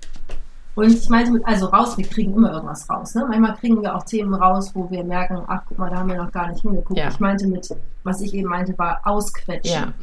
[0.74, 3.14] Und ich meinte mit, also raus, wir kriegen immer irgendwas raus.
[3.14, 3.26] Ne?
[3.28, 6.18] Manchmal kriegen wir auch Themen raus, wo wir merken, ach guck mal, da haben wir
[6.18, 6.98] noch gar nicht hingeguckt.
[6.98, 7.10] Ja.
[7.10, 7.68] Ich meinte mit,
[8.04, 9.94] was ich eben meinte, war ausquetschen.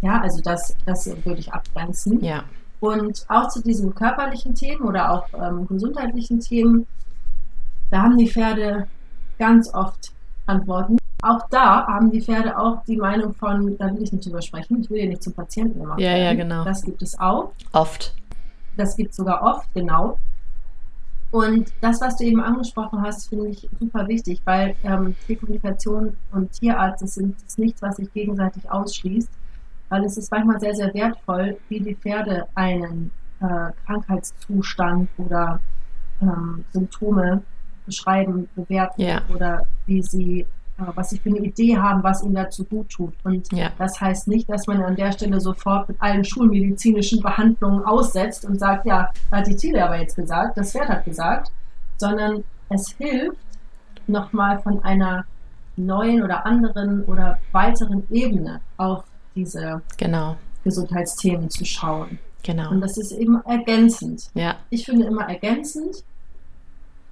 [0.00, 2.22] Ja, ja also das, das würde ich abgrenzen.
[2.24, 2.44] Ja.
[2.78, 6.86] Und auch zu diesen körperlichen Themen oder auch ähm, gesundheitlichen Themen,
[7.90, 8.86] da haben die Pferde
[9.38, 10.12] ganz oft
[10.46, 10.96] Antworten.
[11.22, 14.80] Auch da haben die Pferde auch die Meinung von, da will ich nicht drüber sprechen,
[14.80, 16.24] ich will ja nicht zum Patienten gemacht Ja, werden.
[16.24, 16.64] ja, genau.
[16.64, 17.52] Das gibt es auch.
[17.72, 18.14] Oft.
[18.76, 20.18] Das gibt es sogar oft, genau.
[21.32, 26.52] Und das, was du eben angesprochen hast, finde ich super wichtig, weil ähm, Tierkommunikation und
[26.52, 29.30] Tierarzt das sind das nichts, was sich gegenseitig ausschließt
[29.88, 35.60] weil es ist manchmal sehr, sehr wertvoll, wie die Pferde einen äh, Krankheitszustand oder
[36.20, 37.42] ähm, Symptome
[37.86, 39.22] beschreiben, bewerten ja.
[39.34, 43.14] oder wie sie, äh, was sie für eine Idee haben, was ihnen dazu gut tut.
[43.24, 43.70] Und ja.
[43.78, 48.58] das heißt nicht, dass man an der Stelle sofort mit allen schulmedizinischen Behandlungen aussetzt und
[48.58, 51.50] sagt, ja, hat die Ziele aber jetzt gesagt, das Pferd hat gesagt,
[51.96, 53.38] sondern es hilft,
[54.06, 55.24] nochmal von einer
[55.76, 60.36] neuen oder anderen oder weiteren Ebene auf diese genau.
[60.64, 62.18] Gesundheitsthemen zu schauen.
[62.42, 62.70] Genau.
[62.70, 64.30] Und das ist eben ergänzend.
[64.34, 64.56] Ja.
[64.70, 66.04] Ich finde immer ergänzend.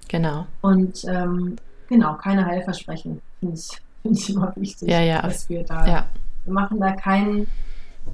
[0.08, 0.46] Genau.
[0.60, 1.56] Und ähm,
[1.88, 3.68] genau, keine Heilversprechen, finde ich,
[4.02, 4.88] find ich immer wichtig.
[4.88, 5.22] Ja, ja.
[5.22, 6.06] Dass wir da, ja.
[6.44, 7.46] wir machen da keinen,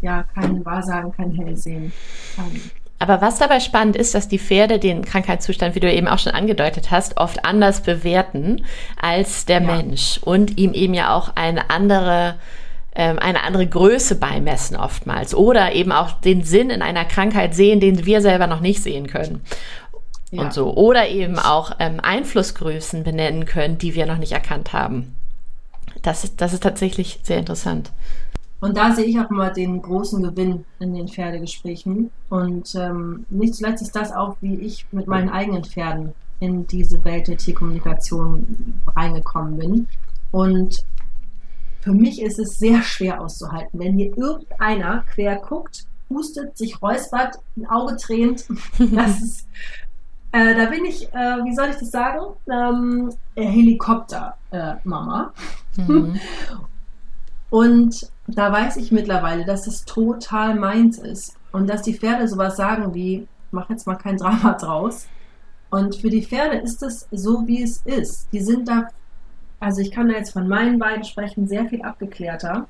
[0.01, 1.93] ja, kein Wahrsagen, kein Hellsehen.
[2.37, 2.61] Kein,
[3.03, 6.35] aber was dabei spannend ist, dass die Pferde den Krankheitszustand, wie du eben auch schon
[6.35, 8.67] angedeutet hast, oft anders bewerten
[9.01, 9.67] als der ja.
[9.67, 12.37] Mensch und ihm eben ja auch eine andere
[12.95, 17.81] ähm, eine andere Größe beimessen oftmals oder eben auch den Sinn in einer Krankheit sehen,
[17.81, 19.43] den wir selber noch nicht sehen können.
[20.31, 20.43] Ja.
[20.43, 20.75] Und so.
[20.75, 25.15] Oder eben auch ähm, Einflussgrößen benennen können, die wir noch nicht erkannt haben.
[26.03, 27.91] Das ist, das ist tatsächlich sehr interessant.
[28.61, 32.11] Und da sehe ich auch immer den großen Gewinn in den Pferdegesprächen.
[32.29, 37.03] Und ähm, nicht zuletzt ist das auch, wie ich mit meinen eigenen Pferden in diese
[37.05, 39.89] Welt der Tierkommunikation reingekommen bin.
[40.31, 40.85] Und
[41.81, 47.37] für mich ist es sehr schwer auszuhalten, wenn hier irgendeiner quer guckt, hustet, sich räuspert,
[47.57, 48.47] ein Auge tränt.
[48.79, 49.47] Das ist,
[50.33, 52.21] äh, da bin ich, äh, wie soll ich das sagen?
[52.51, 55.33] Ähm, Helikopter-Mama.
[55.79, 56.21] Äh, mhm.
[57.51, 61.37] Und da weiß ich mittlerweile, dass es total meins ist.
[61.51, 65.09] Und dass die Pferde sowas sagen wie, mach jetzt mal kein Drama draus.
[65.71, 68.29] Und für die Pferde ist es so, wie es ist.
[68.33, 68.89] Die sind da
[69.61, 72.67] also ich kann da jetzt von meinen beiden sprechen, sehr viel abgeklärter.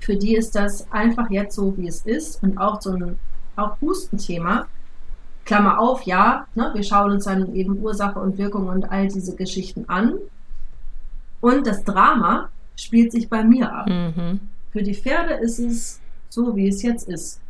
[0.00, 3.18] Für die ist das einfach jetzt so, wie es ist und auch so ein
[3.54, 4.66] auch Hustenthema.
[5.46, 9.34] Klammer auf, ja, ne, wir schauen uns dann eben Ursache und Wirkung und all diese
[9.34, 10.14] Geschichten an.
[11.40, 13.88] Und das Drama spielt sich bei mir ab.
[13.88, 14.40] Mhm.
[14.72, 17.40] Für die Pferde ist es so, wie es jetzt ist.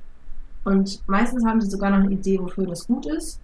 [0.64, 3.40] Und meistens haben sie sogar noch eine Idee, wofür das gut ist.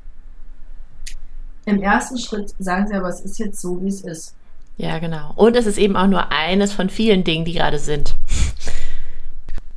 [1.64, 4.34] Im ersten Schritt sagen sie aber, es ist jetzt so, wie es ist.
[4.76, 5.32] Ja, genau.
[5.36, 8.16] Und es ist eben auch nur eines von vielen Dingen, die gerade sind.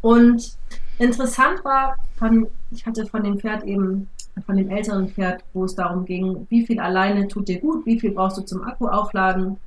[0.01, 0.57] Und
[0.97, 4.09] interessant war, von, ich hatte von dem Pferd eben,
[4.43, 8.00] von dem älteren Pferd, wo es darum ging, wie viel alleine tut dir gut, wie
[8.00, 9.58] viel brauchst du zum Akku aufladen,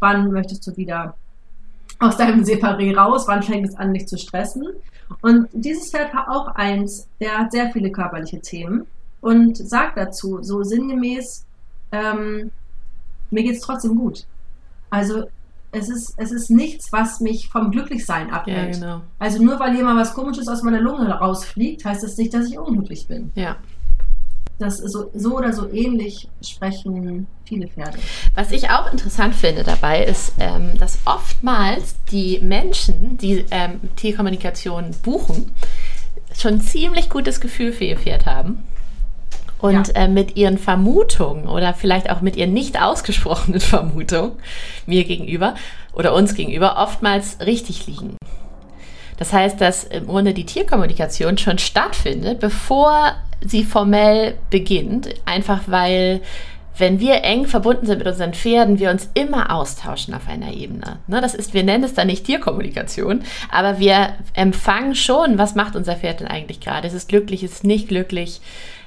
[0.00, 1.14] wann möchtest du wieder
[1.98, 4.66] aus deinem Separé raus, wann fängt es an, dich zu stressen.
[5.22, 8.86] Und dieses Pferd war auch eins, der hat sehr viele körperliche Themen
[9.20, 11.44] und sagt dazu, so sinngemäß,
[11.92, 12.50] ähm,
[13.30, 14.26] mir geht es trotzdem gut.
[14.90, 15.24] Also
[15.72, 18.76] es ist, es ist nichts, was mich vom Glücklichsein abhält.
[18.76, 19.00] Ja, genau.
[19.18, 22.58] Also nur weil jemand was Komisches aus meiner Lunge rausfliegt, heißt das nicht, dass ich
[22.58, 23.30] unglücklich bin.
[23.34, 23.56] Ja.
[24.58, 27.98] Das so, so oder so ähnlich sprechen viele Pferde.
[28.34, 34.90] Was ich auch interessant finde dabei ist, ähm, dass oftmals die Menschen, die ähm, Tierkommunikation
[35.02, 35.52] buchen,
[36.36, 38.64] schon ein ziemlich gutes Gefühl für ihr Pferd haben
[39.58, 39.94] und ja.
[39.94, 44.32] äh, mit ihren Vermutungen oder vielleicht auch mit ihren nicht ausgesprochenen Vermutungen
[44.86, 45.54] mir gegenüber
[45.92, 48.16] oder uns gegenüber oftmals richtig liegen.
[49.18, 56.20] Das heißt, dass im Grunde die Tierkommunikation schon stattfindet, bevor sie formell beginnt, einfach weil
[56.78, 60.98] wenn wir eng verbunden sind mit unseren Pferden, wir uns immer austauschen auf einer Ebene.
[61.08, 65.74] Ne, das ist, wir nennen es dann nicht Tierkommunikation, aber wir empfangen schon, was macht
[65.74, 66.86] unser Pferd denn eigentlich gerade?
[66.86, 68.40] Ist es glücklich, ist es nicht glücklich?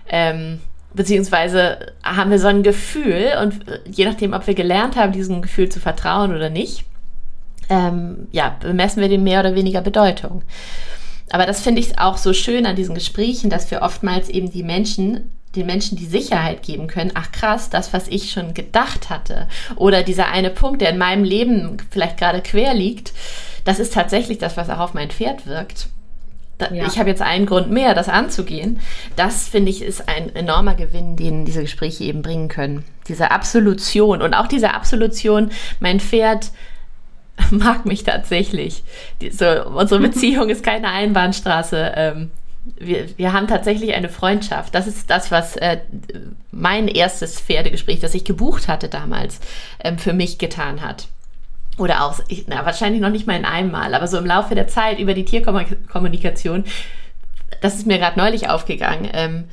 [0.07, 0.61] Ähm,
[0.93, 5.69] beziehungsweise haben wir so ein Gefühl und je nachdem, ob wir gelernt haben, diesem Gefühl
[5.69, 6.85] zu vertrauen oder nicht,
[7.69, 10.43] ähm, ja, bemessen wir dem mehr oder weniger Bedeutung.
[11.31, 14.63] Aber das finde ich auch so schön an diesen Gesprächen, dass wir oftmals eben die
[14.63, 19.47] Menschen den Menschen die Sicherheit geben können, ach krass, das, was ich schon gedacht hatte,
[19.75, 23.11] oder dieser eine Punkt, der in meinem Leben vielleicht gerade quer liegt,
[23.65, 25.87] das ist tatsächlich das, was auch auf mein Pferd wirkt.
[26.71, 26.85] Ja.
[26.85, 28.81] Ich habe jetzt einen Grund mehr, das anzugehen.
[29.15, 32.83] Das finde ich ist ein enormer Gewinn, den diese Gespräche eben bringen können.
[33.07, 36.51] Diese Absolution und auch diese Absolution, mein Pferd
[37.51, 38.83] mag mich tatsächlich.
[39.21, 41.93] Die, so, unsere Beziehung ist keine Einbahnstraße.
[41.95, 42.31] Ähm,
[42.79, 44.75] wir, wir haben tatsächlich eine Freundschaft.
[44.75, 45.79] Das ist das, was äh,
[46.51, 49.39] mein erstes Pferdegespräch, das ich gebucht hatte damals,
[49.83, 51.07] ähm, für mich getan hat.
[51.77, 54.53] Oder auch, ich, na, wahrscheinlich noch nicht mal in einem Mal, aber so im Laufe
[54.53, 56.65] der Zeit über die Tierkommunikation,
[57.61, 59.09] das ist mir gerade neulich aufgegangen.
[59.13, 59.45] Ähm,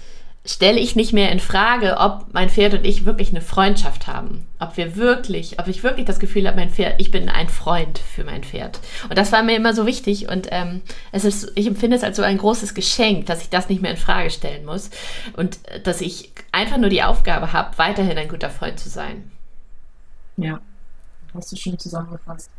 [0.48, 4.46] stelle ich nicht mehr in Frage, ob mein Pferd und ich wirklich eine Freundschaft haben.
[4.58, 7.98] Ob wir wirklich, ob ich wirklich das Gefühl habe, mein Pferd, ich bin ein Freund
[7.98, 8.80] für mein Pferd.
[9.10, 10.80] Und das war mir immer so wichtig und ähm,
[11.12, 13.90] es ist, ich empfinde es als so ein großes Geschenk, dass ich das nicht mehr
[13.90, 14.90] in Frage stellen muss
[15.36, 19.30] und äh, dass ich einfach nur die Aufgabe habe, weiterhin ein guter Freund zu sein.
[20.38, 20.60] Ja,
[21.34, 22.50] hast du schön zusammengefasst.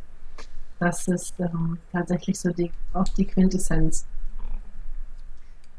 [0.80, 4.06] Das ist ähm, tatsächlich so die, auch die Quintessenz.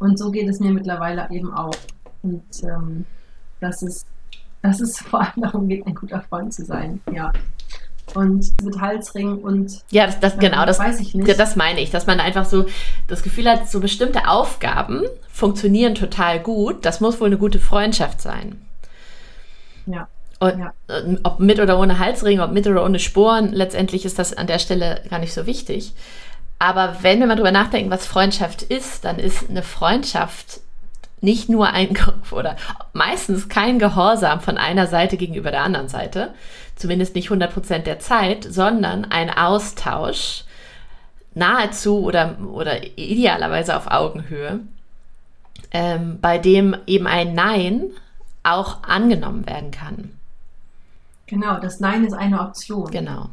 [0.00, 1.74] Und so geht es mir mittlerweile eben auch.
[2.22, 3.04] Und ähm,
[3.60, 4.06] dass, es,
[4.62, 7.00] dass es vor allem darum geht, ein guter Freund zu sein.
[7.12, 7.32] Ja.
[8.14, 9.84] Und mit Halsring und.
[9.90, 11.38] Ja, das, das genau, das weiß ich nicht.
[11.38, 12.66] Das meine ich, dass man einfach so
[13.06, 16.84] das Gefühl hat, so bestimmte Aufgaben funktionieren total gut.
[16.84, 18.60] Das muss wohl eine gute Freundschaft sein.
[19.86, 20.08] Ja.
[20.40, 20.72] Und ja.
[20.88, 24.46] Äh, ob mit oder ohne Halsring, ob mit oder ohne Sporen, letztendlich ist das an
[24.46, 25.94] der Stelle gar nicht so wichtig.
[26.58, 30.60] Aber wenn wir mal drüber nachdenken, was Freundschaft ist, dann ist eine Freundschaft
[31.20, 31.96] nicht nur ein
[32.30, 32.56] oder
[32.92, 36.34] meistens kein Gehorsam von einer Seite gegenüber der anderen Seite,
[36.76, 40.44] zumindest nicht 100 Prozent der Zeit, sondern ein Austausch
[41.34, 44.60] nahezu oder, oder idealerweise auf Augenhöhe,
[45.70, 47.90] ähm, bei dem eben ein Nein
[48.42, 50.10] auch angenommen werden kann.
[51.26, 52.90] Genau, das Nein ist eine Option.
[52.90, 53.30] Genau.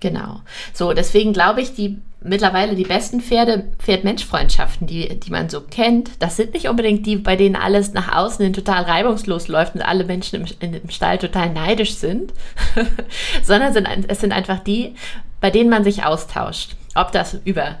[0.00, 0.40] Genau.
[0.72, 6.10] So, deswegen glaube ich, die mittlerweile die besten Pferde, Pferd-Mensch-Freundschaften, die, die man so kennt,
[6.18, 9.82] das sind nicht unbedingt die, bei denen alles nach außen hin total reibungslos läuft und
[9.82, 12.32] alle Menschen im, im Stall total neidisch sind,
[13.42, 14.94] sondern sind, es sind einfach die,
[15.40, 16.76] bei denen man sich austauscht.
[16.94, 17.78] Ob das über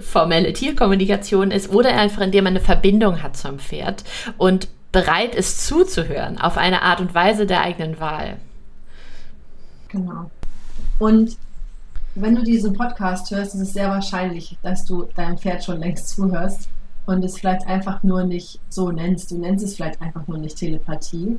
[0.00, 4.04] formelle Tierkommunikation ist oder einfach indem man eine Verbindung hat zum Pferd
[4.38, 8.36] und bereit ist zuzuhören auf eine Art und Weise der eigenen Wahl.
[9.88, 10.30] Genau.
[10.98, 11.36] Und
[12.14, 16.08] wenn du diesen Podcast hörst, ist es sehr wahrscheinlich, dass du deinem Pferd schon längst
[16.08, 16.68] zuhörst
[17.06, 19.30] und es vielleicht einfach nur nicht so nennst.
[19.30, 21.38] Du nennst es vielleicht einfach nur nicht Telepathie.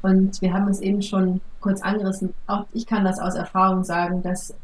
[0.00, 2.34] Und wir haben es eben schon kurz angerissen.
[2.46, 4.54] Auch ich kann das aus Erfahrung sagen, dass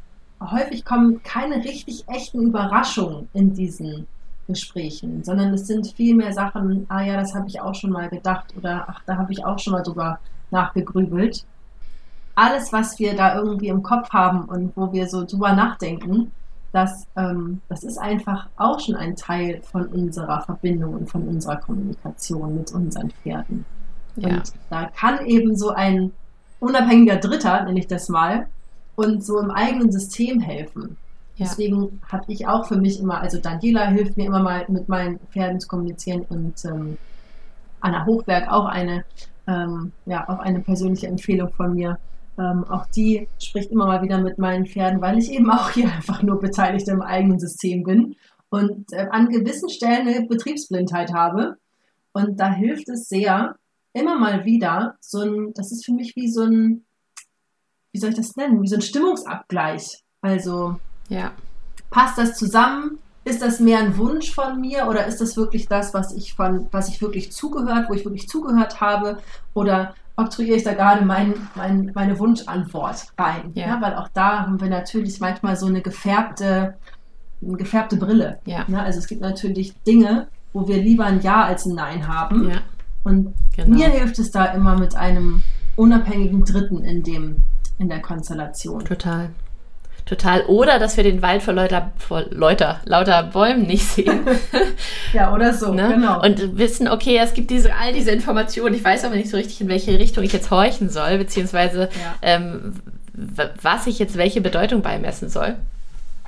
[0.40, 4.06] häufig kommen keine richtig echten Überraschungen in diesen
[4.46, 8.08] Gesprächen, sondern es sind viel mehr Sachen, ah ja, das habe ich auch schon mal
[8.08, 11.44] gedacht oder ach, da habe ich auch schon mal drüber nachgegrübelt
[12.38, 16.30] alles, was wir da irgendwie im Kopf haben und wo wir so drüber nachdenken,
[16.72, 21.56] das, ähm, das ist einfach auch schon ein Teil von unserer Verbindung und von unserer
[21.56, 23.64] Kommunikation mit unseren Pferden.
[24.16, 24.28] Ja.
[24.28, 26.12] Und da kann eben so ein
[26.60, 28.46] unabhängiger Dritter, nenne ich das mal,
[28.94, 30.96] und so im eigenen System helfen.
[31.36, 31.46] Ja.
[31.46, 35.18] Deswegen habe ich auch für mich immer, also Daniela hilft mir immer mal mit meinen
[35.32, 36.98] Pferden zu kommunizieren und ähm,
[37.80, 39.04] Anna Hochberg auch eine,
[39.48, 41.98] ähm, ja, auch eine persönliche Empfehlung von mir.
[42.38, 45.92] Ähm, auch die spricht immer mal wieder mit meinen Pferden, weil ich eben auch hier
[45.92, 48.16] einfach nur Beteiligte im eigenen System bin
[48.48, 51.56] und äh, an gewissen Stellen eine Betriebsblindheit habe.
[52.12, 53.56] Und da hilft es sehr,
[53.92, 56.84] immer mal wieder so ein, das ist für mich wie so ein,
[57.92, 60.02] wie soll ich das nennen, wie so ein Stimmungsabgleich.
[60.20, 61.32] Also, ja.
[61.90, 62.98] passt das zusammen?
[63.24, 66.68] Ist das mehr ein Wunsch von mir oder ist das wirklich das, was ich von,
[66.70, 69.18] was ich wirklich zugehört, wo ich wirklich zugehört habe?
[69.54, 73.52] Oder oktroyiere ich da gerade mein, mein, meine Wunschantwort rein.
[73.54, 73.68] Ja.
[73.68, 73.80] ja.
[73.80, 76.74] Weil auch da haben wir natürlich manchmal so eine gefärbte,
[77.42, 78.38] eine gefärbte Brille.
[78.44, 78.64] Ja.
[78.68, 78.82] ja.
[78.82, 82.50] Also es gibt natürlich Dinge, wo wir lieber ein Ja als ein Nein haben.
[82.50, 82.56] Ja.
[83.04, 83.76] Und genau.
[83.76, 85.42] mir hilft es da immer mit einem
[85.76, 87.36] unabhängigen Dritten in dem,
[87.78, 88.84] in der Konstellation.
[88.84, 89.30] Total
[90.08, 90.42] total.
[90.46, 94.26] Oder dass wir den Wald vor lauter, vor lauter, lauter Bäumen nicht sehen.
[95.12, 95.88] ja, oder so, ne?
[95.88, 96.22] genau.
[96.22, 98.74] Und wissen, okay, es gibt diese, all diese Informationen.
[98.74, 102.14] Ich weiß aber nicht so richtig, in welche Richtung ich jetzt horchen soll, beziehungsweise ja.
[102.22, 102.74] ähm,
[103.62, 105.56] was ich jetzt welche Bedeutung beimessen soll.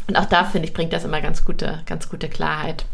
[0.09, 2.85] Und auch da, finde ich, bringt das immer ganz gute, ganz gute Klarheit.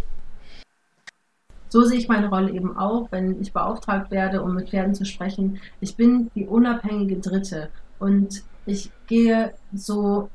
[1.69, 5.05] So sehe ich meine Rolle eben auch, wenn ich beauftragt werde, um mit Pferden zu
[5.05, 5.59] sprechen.
[5.81, 10.29] Ich bin die unabhängige Dritte und ich gehe so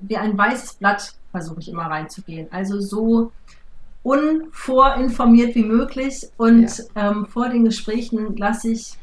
[0.00, 2.48] wie ein weißes Blatt versuche ich immer reinzugehen.
[2.50, 3.32] Also so
[4.02, 7.10] unvorinformiert wie möglich und ja.
[7.10, 8.94] ähm, vor den Gesprächen lasse ich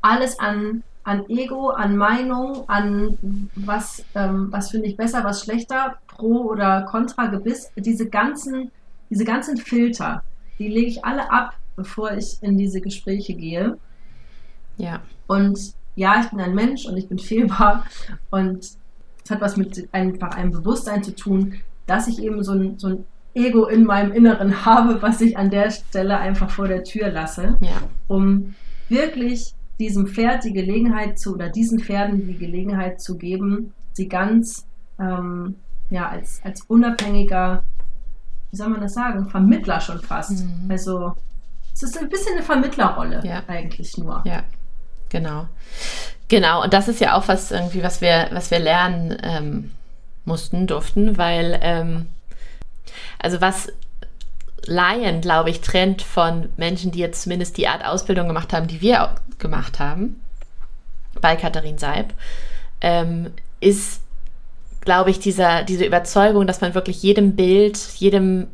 [0.00, 5.98] alles an, an Ego, an Meinung, an was, ähm, was finde ich besser, was schlechter,
[6.08, 8.72] pro oder contra Gebiss, diese ganzen,
[9.08, 10.24] diese ganzen Filter,
[10.58, 13.78] die lege ich alle ab, bevor ich in diese Gespräche gehe.
[14.76, 15.00] Ja.
[15.28, 17.86] Und ja, ich bin ein Mensch und ich bin fehlbar
[18.30, 18.76] und
[19.24, 21.54] es hat was mit einfach einem Bewusstsein zu tun,
[21.86, 23.04] dass ich eben so ein, so ein
[23.34, 27.56] Ego in meinem Inneren habe, was ich an der Stelle einfach vor der Tür lasse,
[27.60, 27.82] ja.
[28.08, 28.54] um
[28.88, 34.66] wirklich diesem Pferd die Gelegenheit zu, oder diesen Pferden die Gelegenheit zu geben, sie ganz
[34.98, 35.56] ähm,
[35.90, 37.64] ja, als, als unabhängiger,
[38.50, 40.44] wie soll man das sagen, Vermittler schon fast.
[40.44, 40.70] Mhm.
[40.70, 41.14] Also
[41.72, 43.42] es ist ein bisschen eine Vermittlerrolle ja.
[43.46, 44.22] eigentlich nur.
[44.24, 44.42] Ja,
[45.12, 45.46] genau.
[46.28, 49.70] Genau, und das ist ja auch was irgendwie, was wir, was wir lernen ähm,
[50.24, 52.08] mussten, durften, weil ähm,
[53.18, 53.68] also was
[54.64, 58.80] Laien, glaube ich, trennt von Menschen, die jetzt zumindest die Art Ausbildung gemacht haben, die
[58.80, 60.20] wir auch gemacht haben,
[61.20, 62.14] bei Katharin Seib,
[62.80, 64.00] ähm, ist,
[64.82, 68.48] glaube ich, dieser, diese Überzeugung, dass man wirklich jedem Bild, jedem,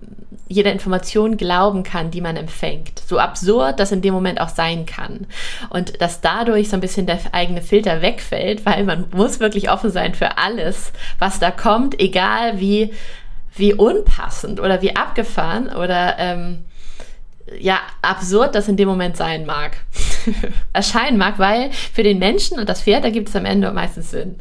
[0.47, 3.01] jeder Information glauben kann, die man empfängt.
[3.07, 5.27] So absurd das in dem Moment auch sein kann.
[5.71, 9.91] Und dass dadurch so ein bisschen der eigene Filter wegfällt, weil man muss wirklich offen
[9.91, 12.93] sein für alles, was da kommt, egal wie
[13.59, 16.65] wie unpassend oder wie abgefahren oder ähm,
[17.59, 19.77] ja, absurd das in dem Moment sein mag,
[20.73, 24.11] erscheinen mag, weil für den Menschen und das Pferd, da gibt es am Ende meistens
[24.11, 24.41] Sinn.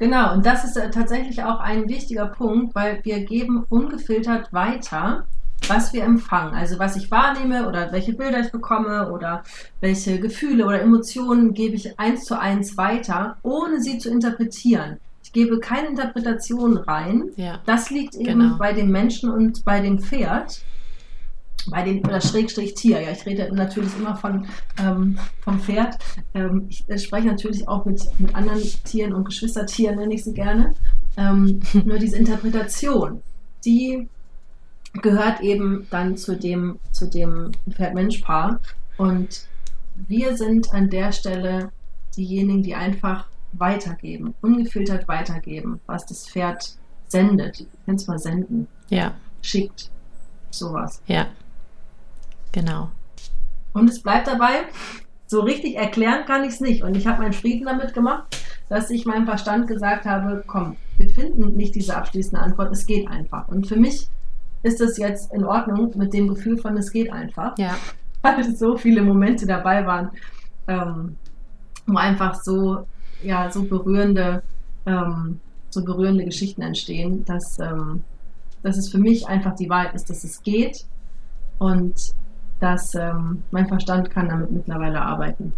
[0.00, 5.26] Genau, und das ist äh, tatsächlich auch ein wichtiger Punkt, weil wir geben ungefiltert weiter,
[5.68, 6.54] was wir empfangen.
[6.54, 9.44] Also was ich wahrnehme oder welche Bilder ich bekomme oder
[9.80, 14.96] welche Gefühle oder Emotionen gebe ich eins zu eins weiter, ohne sie zu interpretieren.
[15.22, 17.24] Ich gebe keine Interpretation rein.
[17.36, 18.56] Ja, das liegt eben genau.
[18.56, 20.62] bei dem Menschen und bei dem Pferd.
[21.68, 24.46] Bei dem, oder Schrägstrich Tier, ja, ich rede natürlich immer von,
[24.78, 25.98] ähm, vom Pferd.
[26.34, 30.74] Ähm, ich spreche natürlich auch mit, mit anderen Tieren und Geschwistertieren, nenne ich sie gerne.
[31.16, 33.22] Ähm, nur diese Interpretation,
[33.64, 34.08] die
[35.02, 38.60] gehört eben dann zu dem, zu dem Pferd-Mensch-Paar.
[38.96, 39.46] Und
[40.08, 41.70] wir sind an der Stelle
[42.16, 46.76] diejenigen, die einfach weitergeben, ungefiltert weitergeben, was das Pferd
[47.08, 47.66] sendet.
[47.84, 48.68] Kennst mal senden?
[48.88, 49.14] Ja.
[49.42, 49.90] Schickt.
[50.50, 51.00] Sowas.
[51.06, 51.26] Ja.
[52.52, 52.90] Genau.
[53.72, 54.64] Und es bleibt dabei,
[55.26, 56.82] so richtig erklären kann ich es nicht.
[56.82, 58.36] Und ich habe meinen Frieden damit gemacht,
[58.68, 63.08] dass ich meinem Verstand gesagt habe, komm, wir finden nicht diese abschließende Antwort, es geht
[63.08, 63.48] einfach.
[63.48, 64.08] Und für mich
[64.62, 67.56] ist es jetzt in Ordnung mit dem Gefühl von, es geht einfach.
[67.58, 67.76] Ja.
[68.22, 70.10] Weil so viele Momente dabei waren,
[70.66, 71.16] ähm,
[71.86, 72.84] wo einfach so
[73.22, 74.42] ja so berührende,
[74.86, 75.40] ähm,
[75.70, 78.04] so berührende Geschichten entstehen, dass, ähm,
[78.62, 80.84] dass es für mich einfach die Wahrheit ist, dass es geht
[81.58, 82.14] und
[82.60, 85.52] dass ähm, mein Verstand kann damit mittlerweile arbeiten.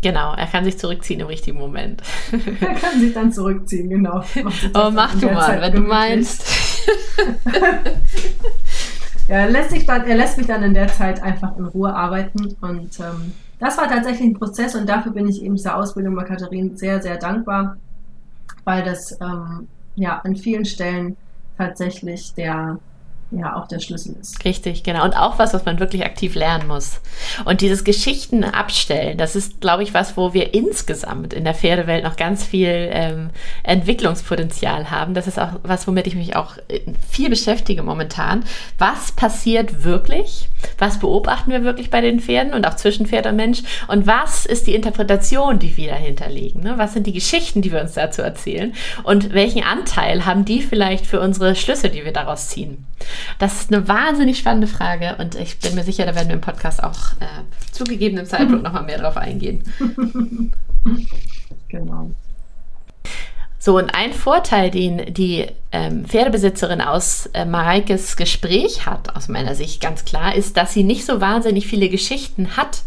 [0.00, 2.02] Genau, er kann sich zurückziehen im richtigen Moment.
[2.60, 4.22] er kann sich dann zurückziehen, genau.
[4.74, 6.44] Oh, mach du mal, Zeit wenn du meinst.
[9.28, 11.92] ja, er lässt, sich dann, er lässt mich dann in der Zeit einfach in Ruhe
[11.92, 16.14] arbeiten und ähm, das war tatsächlich ein Prozess und dafür bin ich eben dieser Ausbildung
[16.14, 17.76] bei Katharin sehr, sehr dankbar,
[18.64, 21.16] weil das ähm, ja an vielen Stellen
[21.56, 22.78] tatsächlich der
[23.30, 24.44] ja auch der Schlüssel ist.
[24.44, 25.04] Richtig, genau.
[25.04, 27.00] Und auch was, was man wirklich aktiv lernen muss.
[27.44, 32.04] Und dieses Geschichten abstellen, das ist, glaube ich, was, wo wir insgesamt in der Pferdewelt
[32.04, 33.30] noch ganz viel ähm,
[33.64, 35.14] Entwicklungspotenzial haben.
[35.14, 38.44] Das ist auch was, womit ich mich auch äh, viel beschäftige momentan.
[38.78, 40.48] Was passiert wirklich?
[40.78, 43.62] Was beobachten wir wirklich bei den Pferden und auch zwischen Pferd und Mensch?
[43.88, 46.60] Und was ist die Interpretation, die wir dahinter legen?
[46.60, 46.74] Ne?
[46.78, 48.72] Was sind die Geschichten, die wir uns dazu erzählen?
[49.02, 52.86] Und welchen Anteil haben die vielleicht für unsere Schlüsse, die wir daraus ziehen?
[53.38, 56.40] Das ist eine wahnsinnig spannende Frage und ich bin mir sicher, da werden wir im
[56.40, 59.62] Podcast auch äh, zu gegebenem Zeitpunkt nochmal mehr drauf eingehen.
[61.68, 62.10] genau.
[63.60, 69.54] So, und ein Vorteil, den die ähm, Pferdebesitzerin aus äh, Mareikes Gespräch hat, aus meiner
[69.54, 72.82] Sicht ganz klar, ist, dass sie nicht so wahnsinnig viele Geschichten hat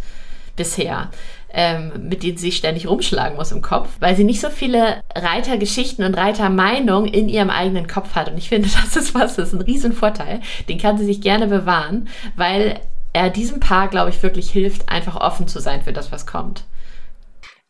[0.56, 1.10] bisher
[1.54, 5.02] ähm, mit denen sie sich ständig rumschlagen muss im Kopf, weil sie nicht so viele
[5.16, 8.30] Reitergeschichten und Reitermeinungen in ihrem eigenen Kopf hat.
[8.30, 10.42] Und ich finde, das ist was, das ist ein Riesenvorteil.
[10.70, 12.80] Den kann sie sich gerne bewahren, weil
[13.14, 16.64] er diesem Paar, glaube ich, wirklich hilft, einfach offen zu sein für das, was kommt.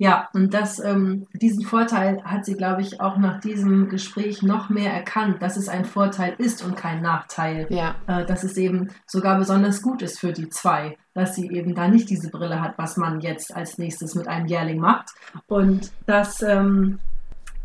[0.02, 4.68] Ja, und das, ähm, diesen Vorteil hat sie, glaube ich, auch nach diesem Gespräch noch
[4.68, 7.68] mehr erkannt, dass es ein Vorteil ist und kein Nachteil.
[7.70, 7.93] Ja.
[8.08, 11.88] Äh, dass es eben sogar besonders gut ist für die zwei, dass sie eben da
[11.88, 15.12] nicht diese Brille hat, was man jetzt als nächstes mit einem Jährling macht.
[15.45, 16.97] Und das, ähm,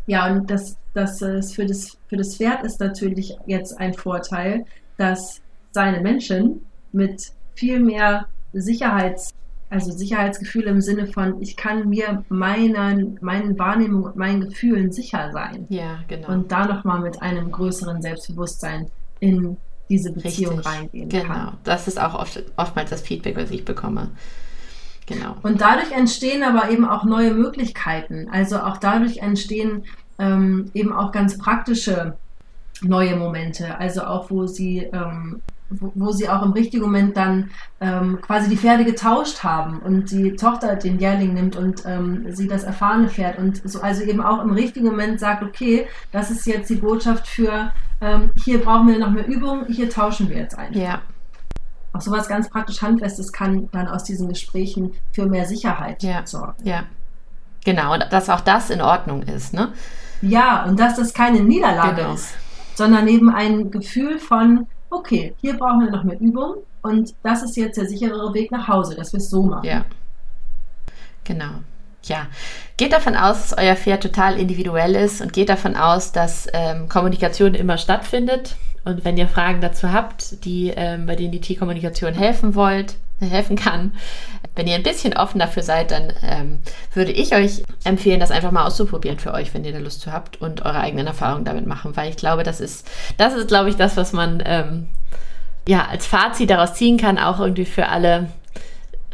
[0.05, 4.63] ja, und das, dass es für das, für das Pferd ist natürlich jetzt ein Vorteil,
[4.97, 9.33] dass seine Menschen mit viel mehr Sicherheits,
[9.69, 15.31] also Sicherheitsgefühl im Sinne von, ich kann mir meinen, meinen Wahrnehmungen und meinen Gefühlen sicher
[15.33, 15.65] sein.
[15.69, 16.29] Ja, genau.
[16.29, 18.89] Und da nochmal mit einem größeren Selbstbewusstsein
[19.19, 19.57] in
[19.89, 20.73] diese Beziehung Richtig.
[20.73, 21.27] reingehen Genau.
[21.27, 21.57] kann.
[21.63, 24.11] Das ist auch oft, oftmals das Feedback, was ich bekomme.
[25.05, 25.37] Genau.
[25.43, 28.27] Und dadurch entstehen aber eben auch neue Möglichkeiten.
[28.29, 29.85] Also auch dadurch entstehen
[30.19, 32.17] ähm, eben auch ganz praktische
[32.81, 33.77] neue Momente.
[33.79, 37.49] Also auch, wo sie, ähm, wo, wo sie auch im richtigen Moment dann
[37.81, 42.47] ähm, quasi die Pferde getauscht haben und die Tochter den Jährling nimmt und ähm, sie
[42.47, 46.45] das erfahrene Pferd und so, also eben auch im richtigen Moment sagt, okay, das ist
[46.45, 50.57] jetzt die Botschaft für, ähm, hier brauchen wir noch mehr Übung, hier tauschen wir jetzt
[50.57, 50.79] einfach.
[50.79, 51.01] Ja,
[51.93, 56.21] Auch sowas ganz praktisch Handfestes kann dann aus diesen Gesprächen für mehr Sicherheit Ja.
[56.25, 56.55] sorgen.
[56.63, 56.83] ja.
[57.65, 57.93] Genau.
[57.93, 59.73] Und dass auch das in Ordnung ist, ne?
[60.21, 62.13] Ja, und dass das keine Niederlage Genau.
[62.13, 62.33] ist,
[62.75, 67.57] sondern eben ein Gefühl von, okay, hier brauchen wir noch mehr Übung und das ist
[67.57, 69.65] jetzt der sicherere Weg nach Hause, dass wir es so machen.
[69.65, 69.85] Ja.
[71.23, 71.51] Genau.
[72.03, 72.27] Ja.
[72.77, 76.87] Geht davon aus, dass euer Pferd total individuell ist und geht davon aus, dass ähm,
[76.87, 78.55] Kommunikation immer stattfindet.
[78.85, 82.95] Und wenn ihr Fragen dazu habt, die, ähm, bei denen die Tierkommunikation helfen wollt,
[83.25, 83.93] helfen kann,
[84.57, 86.59] wenn ihr ein bisschen offen dafür seid, dann ähm,
[86.93, 90.11] würde ich euch empfehlen, das einfach mal auszuprobieren für euch, wenn ihr da Lust zu
[90.11, 93.69] habt und eure eigenen Erfahrungen damit machen, weil ich glaube, das ist, das ist, glaube
[93.69, 94.87] ich, das, was man ähm,
[95.67, 98.29] ja als Fazit daraus ziehen kann, auch irgendwie für alle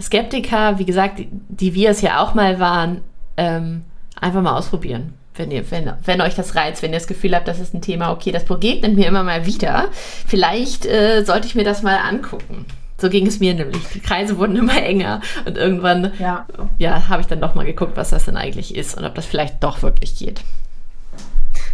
[0.01, 3.01] Skeptiker, wie gesagt, die, die wir es ja auch mal waren,
[3.36, 3.84] ähm,
[4.20, 5.14] einfach mal ausprobieren.
[5.36, 7.82] Wenn, ihr, wenn, wenn euch das reizt, wenn ihr das Gefühl habt, das ist ein
[7.82, 9.89] Thema, okay, das begegnet mir immer mal wieder.
[10.28, 12.66] Vielleicht äh, sollte ich mir das mal angucken.
[13.04, 13.86] So ging es mir nämlich.
[13.89, 16.45] Die Kreise wurden immer enger und irgendwann Ja.
[16.78, 19.26] ja, habe ich dann doch mal geguckt, was das denn eigentlich ist und ob das
[19.26, 20.41] vielleicht doch wirklich geht.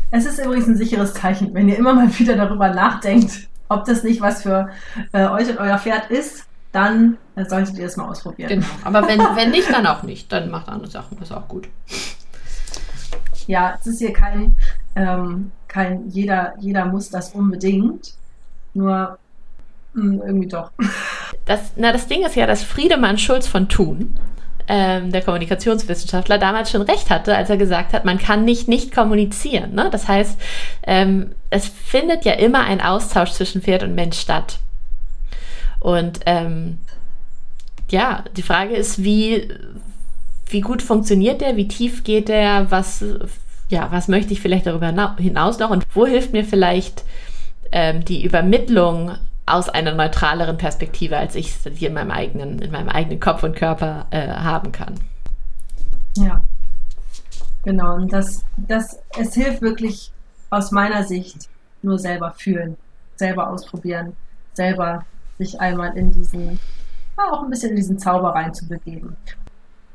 [0.09, 4.01] Es ist übrigens ein sicheres Zeichen, wenn ihr immer mal wieder darüber nachdenkt, ob das
[4.01, 4.69] nicht was für
[5.11, 8.49] äh, euch und euer Pferd ist, dann äh, solltet ihr es mal ausprobieren.
[8.49, 8.65] Genau.
[8.83, 10.31] Aber wenn, wenn nicht, dann auch nicht.
[10.31, 11.15] Dann macht andere Sachen.
[11.19, 11.69] Das ist auch gut.
[13.45, 14.55] Ja, es ist hier kein,
[14.95, 18.15] ähm, kein jeder, jeder muss das unbedingt,
[18.73, 19.19] nur
[19.93, 20.71] mh, irgendwie doch.
[21.45, 24.17] Das, na, das Ding ist ja, dass Friedemann Schulz von Thun,
[24.67, 28.93] ähm, der Kommunikationswissenschaftler, damals schon recht hatte, als er gesagt hat, man kann nicht nicht
[28.93, 29.73] kommunizieren.
[29.73, 29.89] Ne?
[29.91, 30.39] Das heißt,
[30.83, 34.59] ähm, es findet ja immer ein Austausch zwischen Pferd und Mensch statt.
[35.79, 36.77] Und ähm,
[37.89, 39.49] ja, die Frage ist, wie,
[40.47, 43.03] wie gut funktioniert der, wie tief geht der, was,
[43.69, 47.03] ja, was möchte ich vielleicht darüber hina- hinaus noch und wo hilft mir vielleicht
[47.71, 49.17] ähm, die Übermittlung
[49.49, 53.43] aus einer neutraleren Perspektive, als ich es hier in meinem eigenen, in meinem eigenen Kopf
[53.43, 54.95] und Körper äh, haben kann.
[56.15, 56.41] Ja.
[57.63, 60.11] Genau, und das, das, es hilft wirklich
[60.49, 61.49] aus meiner Sicht
[61.81, 62.77] nur selber fühlen,
[63.15, 64.15] selber ausprobieren,
[64.53, 65.05] selber
[65.37, 66.59] sich einmal in diesen,
[67.17, 69.15] ja, auch ein bisschen in diesen Zauber reinzubegeben.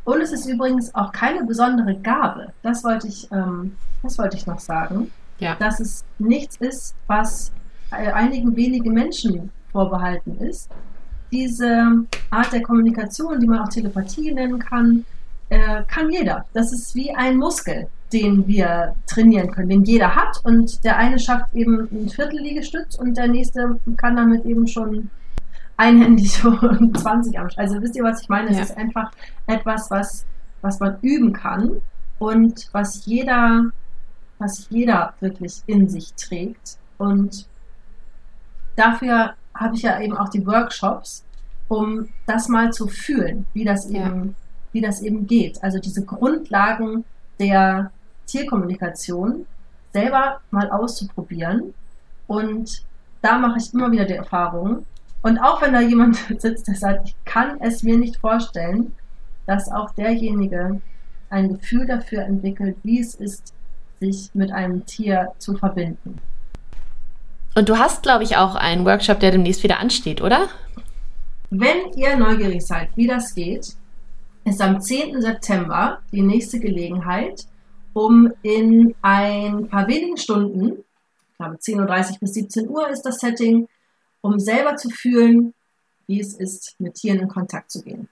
[0.04, 2.52] Und es ist übrigens auch keine besondere Gabe.
[2.62, 5.10] Das wollte ich, ähm, das wollte ich noch sagen.
[5.38, 5.56] Ja.
[5.56, 7.50] Dass es nichts ist, was
[7.94, 10.70] einigen wenigen Menschen vorbehalten ist.
[11.32, 15.04] Diese Art der Kommunikation, die man auch Telepathie nennen kann,
[15.48, 16.44] äh, kann jeder.
[16.52, 20.40] Das ist wie ein Muskel, den wir trainieren können, den jeder hat.
[20.44, 25.10] Und der eine schafft eben ein Viertel Liegestütz und der nächste kann damit eben schon
[25.76, 28.50] einhändig und 20 am Also wisst ihr, was ich meine?
[28.50, 28.62] Es Ja.
[28.62, 29.10] ist einfach
[29.46, 30.24] etwas, was,
[30.62, 31.80] was man üben kann
[32.20, 33.70] und was jeder,
[34.38, 36.78] was jeder wirklich in sich trägt.
[36.98, 37.46] Und
[38.76, 41.24] dafür habe ich ja eben auch die Workshops,
[41.68, 44.06] um das mal zu fühlen, wie das Ja.
[44.06, 44.34] eben,
[44.72, 45.62] wie das eben geht.
[45.62, 47.04] Also diese Grundlagen
[47.38, 47.90] der
[48.26, 49.46] Tierkommunikation
[49.92, 51.74] selber mal auszuprobieren.
[52.26, 52.82] Und
[53.22, 54.84] da mache ich immer wieder die Erfahrung.
[55.22, 58.92] Und auch wenn da jemand sitzt, der sagt, ich kann es mir nicht vorstellen,
[59.46, 60.80] dass auch derjenige
[61.30, 63.52] ein Gefühl dafür entwickelt, wie es ist,
[64.00, 66.18] sich mit einem Tier zu verbinden.
[67.54, 70.48] Und du hast, glaube ich, auch einen Workshop, der demnächst wieder ansteht, oder?
[71.50, 73.74] Wenn ihr neugierig seid, wie das geht,
[74.44, 75.22] ist am 10.
[75.22, 77.46] September die nächste Gelegenheit,
[77.92, 80.84] um in ein paar wenigen Stunden,
[81.30, 83.68] ich glaube 10.30 Uhr bis 17 Uhr ist das Setting,
[84.20, 85.54] um selber zu fühlen,
[86.06, 88.08] wie es ist, mit Tieren in Kontakt zu gehen.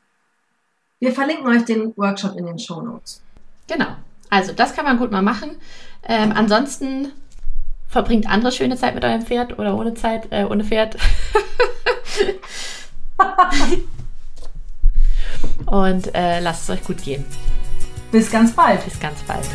[1.01, 3.23] Wir verlinken euch den Workshop in den Show Notes.
[3.67, 3.97] Genau.
[4.31, 5.57] Also, das kann man gut mal machen.
[6.05, 7.13] Ähm, ansonsten
[7.93, 10.97] verbringt andere schöne Zeit mit eurem Pferd oder ohne Zeit, äh, ohne Pferd.
[15.67, 17.25] Und äh, lasst es euch gut gehen.
[18.11, 18.83] Bis ganz bald.
[18.85, 19.47] Bis ganz bald.